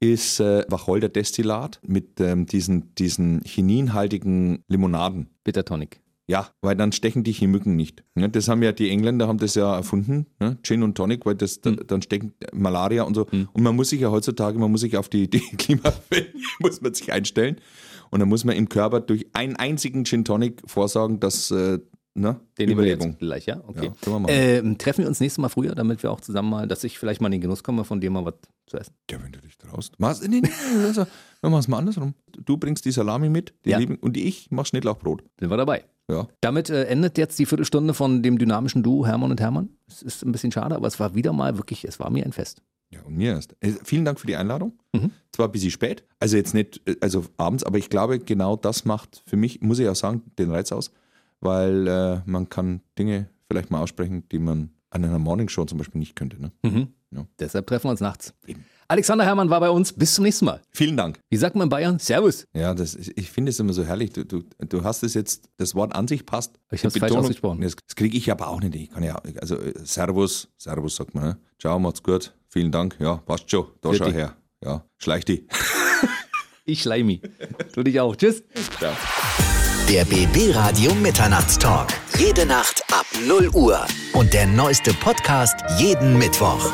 ist 0.00 0.40
äh, 0.40 0.64
Wacholder-Destillat 0.68 1.80
mit 1.86 2.20
ähm, 2.20 2.46
diesen, 2.46 2.94
diesen 2.94 3.42
chininhaltigen 3.42 4.64
Limonaden. 4.68 5.30
Bitter 5.42 5.64
Tonic. 5.64 6.00
Ja, 6.28 6.48
weil 6.60 6.74
dann 6.74 6.90
stechen 6.90 7.22
dich 7.22 7.38
die 7.38 7.46
Mücken 7.46 7.76
nicht. 7.76 8.02
Ja, 8.16 8.26
das 8.26 8.48
haben 8.48 8.60
ja 8.62 8.72
die 8.72 8.90
Engländer 8.90 9.28
haben 9.28 9.38
das 9.38 9.54
ja 9.54 9.76
erfunden, 9.76 10.26
ne? 10.40 10.58
Gin 10.64 10.82
und 10.82 10.96
Tonic, 10.96 11.24
weil 11.24 11.36
das 11.36 11.60
Hm. 11.64 11.76
da- 11.76 11.84
dann 11.84 12.02
stecken 12.02 12.34
Malaria 12.52 13.04
und 13.04 13.14
so. 13.14 13.26
Und 13.30 13.62
man 13.62 13.76
muss 13.76 13.90
sich 13.90 14.00
ja 14.00 14.10
heutzutage, 14.10 14.58
man 14.58 14.72
muss 14.72 14.80
sich 14.80 14.96
auf 14.96 15.08
die, 15.08 15.30
die 15.30 15.38
Klimawelle 15.58 16.32
muss 16.58 16.80
man 16.80 16.94
sich 16.94 17.12
einstellen. 17.12 17.60
Und 18.10 18.20
dann 18.20 18.28
muss 18.28 18.44
man 18.44 18.56
im 18.56 18.68
Körper 18.68 19.00
durch 19.00 19.26
einen 19.34 19.54
einzigen 19.56 20.04
Gin 20.04 20.24
Tonic 20.24 20.62
vorsorgen, 20.66 21.20
dass 21.20 21.50
äh, 21.52 21.78
ne? 22.14 22.40
Den 22.58 22.70
Überlebung. 22.70 23.16
gleich, 23.18 23.46
ja? 23.46 23.62
Okay. 23.66 23.92
Ja, 24.04 24.18
wir 24.26 24.28
ähm, 24.28 24.78
treffen 24.78 25.02
wir 25.02 25.08
uns 25.08 25.20
nächstes 25.20 25.38
Mal 25.40 25.48
früher, 25.48 25.74
damit 25.76 26.02
wir 26.02 26.10
auch 26.10 26.20
zusammen 26.20 26.50
mal, 26.50 26.66
dass 26.66 26.82
ich 26.82 26.98
vielleicht 26.98 27.20
mal 27.20 27.28
in 27.28 27.32
den 27.32 27.40
Genuss 27.42 27.62
komme, 27.62 27.84
von 27.84 28.00
dir 28.00 28.10
mal 28.10 28.24
was 28.24 28.34
zu 28.66 28.78
essen. 28.78 28.94
Ja, 29.10 29.22
wenn 29.22 29.30
du 29.30 29.40
dich 29.40 29.58
traust. 29.58 29.94
Mach's, 29.98 30.26
nee, 30.26 30.40
nee, 30.40 30.48
also, 30.84 31.06
wir 31.40 31.50
machen 31.50 31.60
es 31.60 31.68
mal 31.68 31.78
andersrum. 31.78 32.14
Du 32.44 32.56
bringst 32.56 32.84
die 32.84 32.90
Salami 32.92 33.28
mit, 33.28 33.54
die 33.64 33.70
Ja. 33.70 33.78
lieben, 33.78 33.96
und 33.96 34.16
ich 34.16 34.48
mach 34.50 34.66
Schnittlauchbrot. 34.66 35.22
Sind 35.40 35.50
wir 35.50 35.56
dabei. 35.56 35.84
Ja. 36.10 36.28
Damit 36.40 36.70
äh, 36.70 36.84
endet 36.84 37.18
jetzt 37.18 37.38
die 37.38 37.46
Viertelstunde 37.46 37.92
von 37.94 38.22
dem 38.22 38.38
dynamischen 38.38 38.82
Duo 38.82 39.06
Hermann 39.06 39.30
und 39.32 39.40
Hermann. 39.40 39.70
Es 39.88 40.02
ist 40.02 40.24
ein 40.24 40.32
bisschen 40.32 40.52
schade, 40.52 40.76
aber 40.76 40.86
es 40.86 41.00
war 41.00 41.14
wieder 41.14 41.32
mal 41.32 41.56
wirklich, 41.56 41.84
es 41.84 41.98
war 41.98 42.10
mir 42.10 42.24
ein 42.24 42.32
Fest. 42.32 42.62
Ja, 42.90 43.00
und 43.02 43.16
mir 43.16 43.32
erst. 43.32 43.56
Äh, 43.60 43.72
vielen 43.82 44.04
Dank 44.04 44.20
für 44.20 44.28
die 44.28 44.36
Einladung. 44.36 44.74
Mhm. 44.92 45.10
Zwar 45.32 45.46
ein 45.48 45.52
bisschen 45.52 45.72
spät, 45.72 46.04
also 46.20 46.36
jetzt 46.36 46.54
nicht, 46.54 46.80
äh, 46.88 46.94
also 47.00 47.24
abends, 47.36 47.64
aber 47.64 47.78
ich 47.78 47.90
glaube, 47.90 48.20
genau 48.20 48.54
das 48.54 48.84
macht 48.84 49.22
für 49.26 49.36
mich, 49.36 49.60
muss 49.60 49.80
ich 49.80 49.88
auch 49.88 49.96
sagen, 49.96 50.22
den 50.38 50.50
Reiz 50.52 50.70
aus, 50.70 50.92
weil 51.40 51.88
äh, 51.88 52.20
man 52.24 52.48
kann 52.48 52.80
Dinge 52.98 53.28
vielleicht 53.50 53.70
mal 53.72 53.80
aussprechen, 53.80 54.22
die 54.30 54.38
man 54.38 54.70
an 54.90 55.04
einer 55.04 55.18
Morningshow 55.18 55.64
zum 55.64 55.78
Beispiel 55.78 55.98
nicht 55.98 56.14
könnte. 56.14 56.40
Ne? 56.40 56.52
Mhm. 56.62 56.88
Ja. 57.10 57.26
Deshalb 57.40 57.66
treffen 57.66 57.86
wir 57.86 57.90
uns 57.90 58.00
nachts. 58.00 58.32
Eben. 58.46 58.64
Alexander 58.88 59.24
Hermann 59.24 59.50
war 59.50 59.60
bei 59.60 59.70
uns. 59.70 59.92
Bis 59.92 60.14
zum 60.14 60.24
nächsten 60.24 60.44
Mal. 60.44 60.60
Vielen 60.70 60.96
Dank. 60.96 61.18
Wie 61.28 61.36
sagt 61.36 61.56
man 61.56 61.66
in 61.66 61.68
Bayern? 61.70 61.98
Servus. 61.98 62.46
Ja, 62.54 62.74
das, 62.74 62.94
ich 62.94 63.30
finde 63.30 63.50
es 63.50 63.58
immer 63.58 63.72
so 63.72 63.84
herrlich. 63.84 64.12
Du, 64.12 64.24
du, 64.24 64.44
du 64.58 64.84
hast 64.84 65.02
es 65.02 65.14
jetzt, 65.14 65.48
das 65.56 65.74
Wort 65.74 65.94
an 65.94 66.06
sich 66.06 66.24
passt. 66.26 66.58
Ich 66.70 66.80
Die 66.82 66.86
hab's 66.86 66.98
falsch 66.98 67.12
ausgesprochen. 67.14 67.60
Das, 67.60 67.74
das 67.74 67.96
kriege 67.96 68.16
ich 68.16 68.30
aber 68.30 68.48
auch 68.48 68.60
nicht. 68.60 68.74
Ich 68.76 68.90
kann 68.90 69.02
ja, 69.02 69.16
also 69.40 69.56
äh, 69.56 69.74
Servus, 69.84 70.48
Servus 70.56 70.96
sagt 70.96 71.14
man. 71.14 71.24
Ne? 71.24 71.36
Ciao, 71.60 71.78
macht's 71.78 72.02
gut. 72.02 72.32
Vielen 72.48 72.70
Dank. 72.70 72.96
Ja, 73.00 73.16
passt 73.16 73.50
schon. 73.50 73.66
Da 73.80 73.90
Für 73.90 73.96
schau 73.96 74.04
dich. 74.06 74.14
her. 74.14 74.36
Ja, 74.64 74.84
schleich 74.98 75.24
die. 75.24 75.46
Ich 76.68 76.82
schleimi. 76.82 77.22
Du 77.74 77.84
dich 77.84 78.00
auch. 78.00 78.16
Tschüss. 78.16 78.42
Ciao. 78.80 78.92
Der 79.88 80.04
BB 80.04 80.52
Radio 80.52 80.92
Mitternachtstalk. 80.96 81.90
Jede 82.18 82.44
Nacht 82.44 82.82
ab 82.92 83.06
0 83.24 83.50
Uhr. 83.54 83.86
Und 84.14 84.34
der 84.34 84.48
neueste 84.48 84.92
Podcast 84.94 85.54
jeden 85.78 86.18
Mittwoch. 86.18 86.72